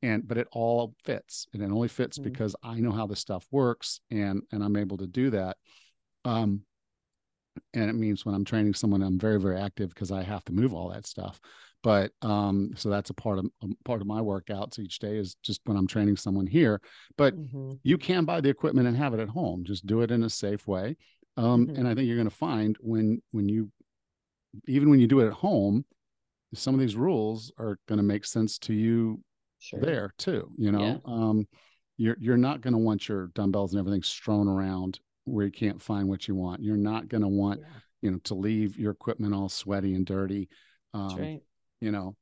and 0.02 0.26
but 0.26 0.38
it 0.38 0.48
all 0.50 0.94
fits 1.04 1.46
and 1.52 1.62
it 1.62 1.70
only 1.70 1.88
fits 1.88 2.18
Mhm. 2.18 2.24
because 2.24 2.56
i 2.62 2.80
know 2.80 2.90
how 2.90 3.06
the 3.06 3.14
stuff 3.14 3.46
works 3.50 4.00
and 4.10 4.42
and 4.50 4.64
i'm 4.64 4.76
able 4.76 4.96
to 4.96 5.06
do 5.06 5.30
that 5.30 5.56
um 6.24 6.62
and 7.74 7.88
it 7.90 7.94
means 7.94 8.24
when 8.24 8.34
i'm 8.34 8.44
training 8.44 8.74
someone 8.74 9.02
i'm 9.02 9.18
very 9.18 9.40
very 9.40 9.58
active 9.58 9.88
because 9.90 10.10
i 10.10 10.22
have 10.22 10.44
to 10.44 10.52
move 10.52 10.72
all 10.74 10.88
that 10.90 11.06
stuff 11.06 11.40
but 11.82 12.10
um 12.22 12.70
so 12.76 12.88
that's 12.88 13.10
a 13.10 13.14
part 13.14 13.38
of 13.38 13.46
a 13.62 13.68
part 13.84 14.00
of 14.00 14.06
my 14.06 14.20
workouts 14.20 14.78
each 14.78 14.98
day 14.98 15.16
is 15.16 15.36
just 15.42 15.60
when 15.64 15.76
i'm 15.76 15.86
training 15.86 16.16
someone 16.16 16.46
here 16.46 16.80
but 17.16 17.34
Mhm. 17.34 17.78
you 17.82 17.98
can 17.98 18.24
buy 18.24 18.40
the 18.40 18.48
equipment 18.48 18.88
and 18.88 18.96
have 18.96 19.14
it 19.14 19.20
at 19.20 19.28
home 19.28 19.64
just 19.64 19.86
do 19.86 20.00
it 20.02 20.10
in 20.10 20.22
a 20.24 20.30
safe 20.30 20.66
way 20.66 20.96
um 21.36 21.66
Mhm. 21.66 21.78
and 21.78 21.88
i 21.88 21.94
think 21.94 22.06
you're 22.06 22.16
going 22.16 22.28
to 22.28 22.34
find 22.34 22.76
when 22.80 23.20
when 23.32 23.48
you 23.48 23.70
even 24.66 24.88
when 24.90 25.00
you 25.00 25.06
do 25.06 25.20
it 25.20 25.26
at 25.26 25.32
home 25.32 25.84
some 26.54 26.74
of 26.74 26.80
these 26.80 26.96
rules 26.96 27.52
are 27.58 27.78
going 27.88 27.98
to 27.98 28.02
make 28.02 28.24
sense 28.24 28.58
to 28.58 28.72
you 28.72 29.20
Sure. 29.58 29.80
there 29.80 30.14
too 30.16 30.50
you 30.56 30.70
know 30.72 30.80
Yeah. 30.80 31.12
um 31.12 31.46
you're 31.98 32.16
you're 32.20 32.36
not 32.36 32.60
going 32.60 32.72
to 32.72 32.78
want 32.78 33.08
your 33.08 33.28
dumbbells 33.28 33.72
and 33.72 33.80
everything 33.80 34.02
strewn 34.02 34.48
around 34.48 35.00
where 35.26 35.46
you 35.46 35.52
can't 35.52 35.82
find 35.82 36.08
what 36.08 36.28
you 36.28 36.34
want 36.34 36.62
you're 36.62 36.76
not 36.76 37.08
going 37.08 37.22
to 37.22 37.28
want 37.28 37.60
Yeah. 37.60 37.66
you 38.02 38.10
know 38.12 38.18
to 38.24 38.34
leave 38.34 38.78
your 38.78 38.92
equipment 38.92 39.34
all 39.34 39.48
sweaty 39.48 39.94
and 39.94 40.06
dirty 40.06 40.48
um 40.94 41.16
right. 41.18 41.42
you 41.80 41.90
know 41.92 42.16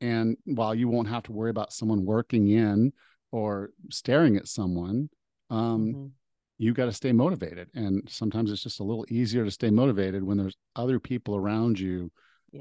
and 0.00 0.36
while 0.44 0.74
you 0.74 0.88
won't 0.88 1.08
have 1.08 1.22
to 1.24 1.32
worry 1.32 1.50
about 1.50 1.72
someone 1.72 2.04
working 2.04 2.48
in 2.48 2.92
or 3.32 3.70
staring 3.90 4.36
at 4.36 4.48
someone 4.48 5.08
um 5.50 5.80
Mhm. 5.94 6.10
you 6.58 6.72
got 6.72 6.86
to 6.86 6.92
stay 6.92 7.12
motivated 7.12 7.68
and 7.74 8.08
sometimes 8.08 8.50
it's 8.52 8.62
just 8.62 8.80
a 8.80 8.84
little 8.84 9.04
easier 9.10 9.44
to 9.44 9.50
stay 9.50 9.70
motivated 9.70 10.22
when 10.22 10.38
there's 10.38 10.56
other 10.76 11.00
people 11.00 11.34
around 11.36 11.78
you 11.78 12.10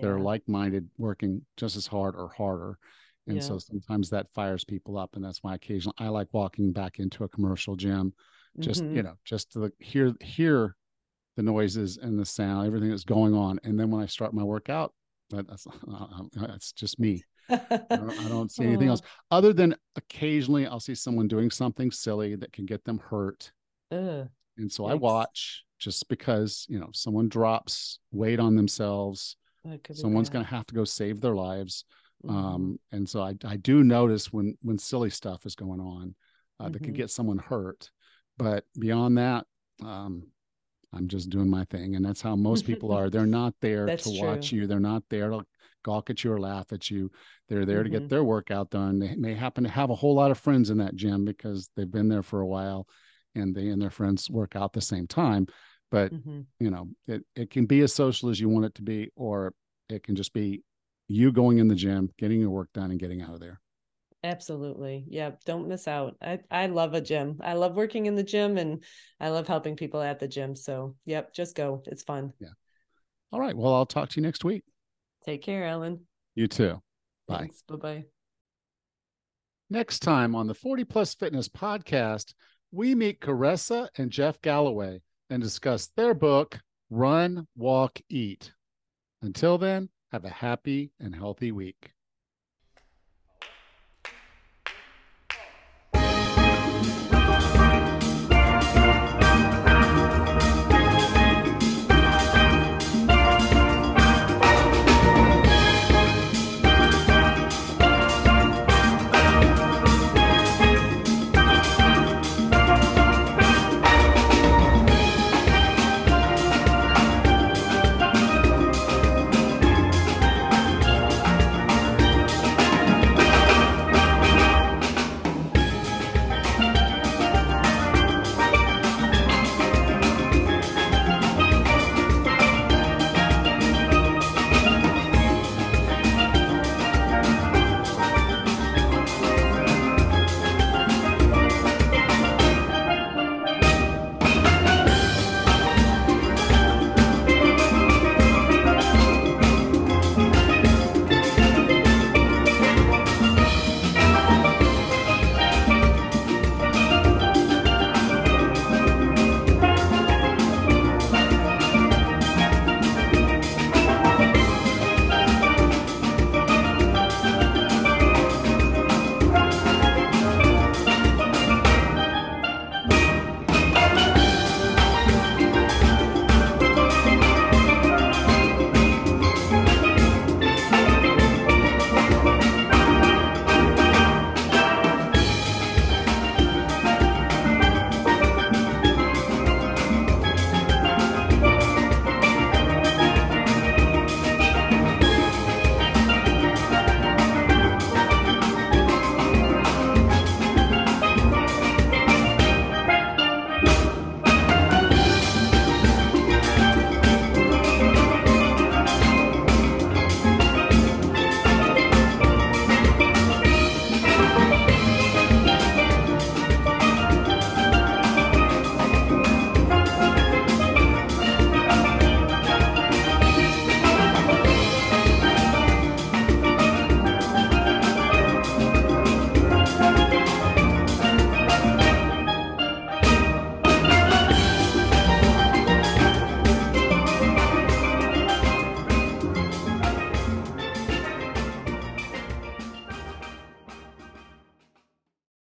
that 0.02 0.08
are 0.10 0.20
like-minded 0.20 0.90
working 0.98 1.46
just 1.58 1.76
as 1.76 1.86
hard 1.88 2.16
or 2.16 2.30
harder 2.30 2.78
and 3.28 3.38
so 3.42 3.58
sometimes 3.60 4.10
that 4.10 4.28
fires 4.34 4.66
people 4.66 4.98
up 4.98 5.16
and 5.16 5.24
that's 5.24 5.44
why 5.44 5.54
occasionally 5.56 5.96
i 6.00 6.08
like 6.10 6.28
walking 6.34 6.74
back 6.74 7.00
into 7.00 7.24
a 7.24 7.30
commercial 7.30 7.76
gym 7.76 8.12
just 8.60 8.84
you 8.84 8.90
Mhm. 9.02 9.04
know 9.06 9.16
just 9.26 9.52
to 9.54 9.72
hear 9.80 10.14
hear 10.22 10.76
the 11.36 11.44
noises 11.44 11.98
and 11.98 12.20
the 12.20 12.26
sound 12.26 12.68
everything 12.68 12.90
that's 12.90 13.04
going 13.04 13.34
on 13.34 13.60
and 13.64 13.80
then 13.80 13.90
when 13.90 14.02
i 14.04 14.06
start 14.06 14.34
my 14.34 14.44
workout 14.44 14.94
that- 15.32 15.48
that's 15.48 15.66
uh, 15.68 16.24
that's 16.34 16.72
just 16.74 17.00
me 17.00 17.24
I 17.50 17.58
don't, 17.90 18.20
I 18.20 18.30
don't 18.30 18.52
see 18.56 18.66
anything 18.66 18.88
else 18.90 19.02
other 19.32 19.54
than 19.54 19.76
occasionally 19.96 20.68
i'll 20.68 20.80
see 20.80 20.96
someone 20.96 21.28
doing 21.28 21.50
something 21.50 21.90
silly 21.92 22.36
that 22.36 22.54
can 22.54 22.66
get 22.66 22.84
them 22.84 23.00
hurt 23.00 23.52
Ugh. 23.92 24.30
and 24.58 24.72
so 24.72 24.86
i 24.86 24.94
watch 24.94 25.64
just 25.80 26.08
because 26.08 26.66
you 26.70 26.80
know 26.80 26.90
someone 26.94 27.28
drops 27.30 28.00
weight 28.12 28.40
on 28.40 28.56
themselves 28.56 29.36
That 29.66 29.84
could 29.84 29.96
be 29.96 30.02
someone's 30.02 30.30
going 30.30 30.46
to 30.46 30.52
have 30.52 30.68
to 30.68 30.76
go 30.76 30.84
save 30.86 31.20
their 31.22 31.36
lives 31.36 31.86
Mhm. 32.24 32.30
um 32.32 32.80
and 32.92 33.10
so 33.10 33.22
i 33.22 33.36
i 33.44 33.58
do 33.58 33.84
notice 33.84 34.32
when 34.32 34.58
when 34.62 34.78
silly 34.78 35.10
stuff 35.10 35.46
is 35.46 35.56
going 35.56 35.82
on 35.82 36.16
uh, 36.60 36.70
that 36.70 36.80
could 36.84 36.94
Mhm. 36.94 36.98
get 36.98 37.10
someone 37.10 37.40
hurt 37.40 37.92
but 38.38 38.66
beyond 38.80 39.18
that 39.18 39.46
um 39.84 40.24
i'm 40.94 41.08
just 41.08 41.30
doing 41.30 41.50
my 41.50 41.66
thing 41.66 41.96
and 41.96 42.06
that's 42.06 42.22
how 42.22 42.36
most 42.36 42.66
people 42.66 42.92
are 42.98 43.10
they're 43.10 43.26
not 43.26 43.54
there 43.62 43.86
to 43.86 44.22
watch 44.22 44.52
you 44.52 44.68
they're 44.68 44.80
not 44.80 45.04
there 45.10 45.30
to 45.30 45.46
gawk 45.84 46.10
at 46.10 46.24
you 46.24 46.32
or 46.32 46.40
laugh 46.40 46.72
at 46.72 46.90
you. 46.90 47.12
They're 47.48 47.66
there 47.66 47.78
mm-hmm. 47.78 47.84
to 47.84 47.90
get 47.90 48.00
mm-hmm. 48.04 48.08
their 48.08 48.24
workout 48.24 48.72
done. 48.72 49.00
They 49.00 49.16
may 49.16 49.36
happen 49.36 49.64
to 49.66 49.70
have 49.70 49.90
a 49.90 49.96
whole 49.96 50.16
lot 50.16 50.32
of 50.32 50.40
friends 50.40 50.70
in 50.70 50.78
that 50.78 50.96
gym 50.96 51.26
because 51.26 51.70
they've 51.76 51.90
been 51.90 52.10
there 52.10 52.24
for 52.24 52.42
a 52.42 52.48
while 52.48 52.88
and 53.36 53.54
they 53.54 53.68
and 53.68 53.82
their 53.82 53.90
friends 53.90 54.30
work 54.30 54.56
out 54.56 54.74
the 54.74 54.82
same 54.82 55.08
time. 55.08 55.48
But 55.92 56.12
mm-hmm. 56.12 56.42
you 56.60 56.72
know, 56.72 56.88
it, 57.08 57.24
it 57.36 57.52
can 57.52 57.66
be 57.66 57.82
as 57.82 57.94
social 57.94 58.30
as 58.30 58.40
you 58.40 58.50
want 58.50 58.66
it 58.66 58.76
to 58.76 58.82
be, 58.82 59.12
or 59.16 59.54
it 59.90 60.04
can 60.04 60.16
just 60.16 60.34
be 60.34 60.64
you 61.08 61.32
going 61.32 61.60
in 61.60 61.68
the 61.68 61.76
gym, 61.76 62.10
getting 62.18 62.40
your 62.40 62.50
work 62.50 62.70
done 62.74 62.90
and 62.90 63.00
getting 63.00 63.22
out 63.22 63.34
of 63.34 63.40
there. 63.40 63.60
Absolutely. 64.24 65.06
Yeah. 65.10 65.32
Don't 65.46 65.68
miss 65.68 65.88
out. 65.88 66.16
I, 66.22 66.40
I 66.50 66.68
love 66.68 66.94
a 66.94 67.02
gym. 67.02 67.40
I 67.44 67.54
love 67.54 67.76
working 67.76 68.06
in 68.06 68.16
the 68.16 68.24
gym 68.24 68.58
and 68.58 68.84
I 69.20 69.30
love 69.30 69.48
helping 69.48 69.76
people 69.76 70.02
at 70.02 70.20
the 70.20 70.28
gym. 70.28 70.56
So, 70.56 70.96
yep, 71.06 71.34
just 71.34 71.56
go. 71.56 71.84
It's 71.88 72.04
fun. 72.04 72.32
Yeah. 72.40 72.50
All 73.32 73.40
right. 73.40 73.56
Well, 73.56 73.74
I'll 73.74 73.86
talk 73.86 74.10
to 74.10 74.16
you 74.16 74.26
next 74.26 74.46
week. 74.46 74.64
Take 75.26 75.42
care, 75.42 75.66
Alan. 75.66 76.02
You 76.36 76.48
too. 76.48 76.82
Bye. 77.28 77.50
Bye 77.68 77.76
bye. 77.76 78.04
Next 79.70 80.00
time 80.00 80.36
on 80.36 80.48
the 80.48 80.54
40 80.54 80.84
Plus 80.86 81.16
Fitness 81.16 81.50
podcast, 81.50 82.34
we 82.72 82.96
meet 82.96 83.22
Carissa 83.22 83.90
and 83.98 84.12
Jeff 84.12 84.42
Galloway 84.42 85.02
and 85.30 85.42
discuss 85.42 85.88
their 85.96 86.14
book, 86.14 86.60
Run, 86.90 87.48
Walk, 87.56 88.00
Eat. 88.10 88.52
Until 89.22 89.58
then, 89.58 89.90
have 90.12 90.26
a 90.26 90.30
happy 90.30 90.92
and 91.00 91.16
healthy 91.16 91.52
week. 91.52 91.92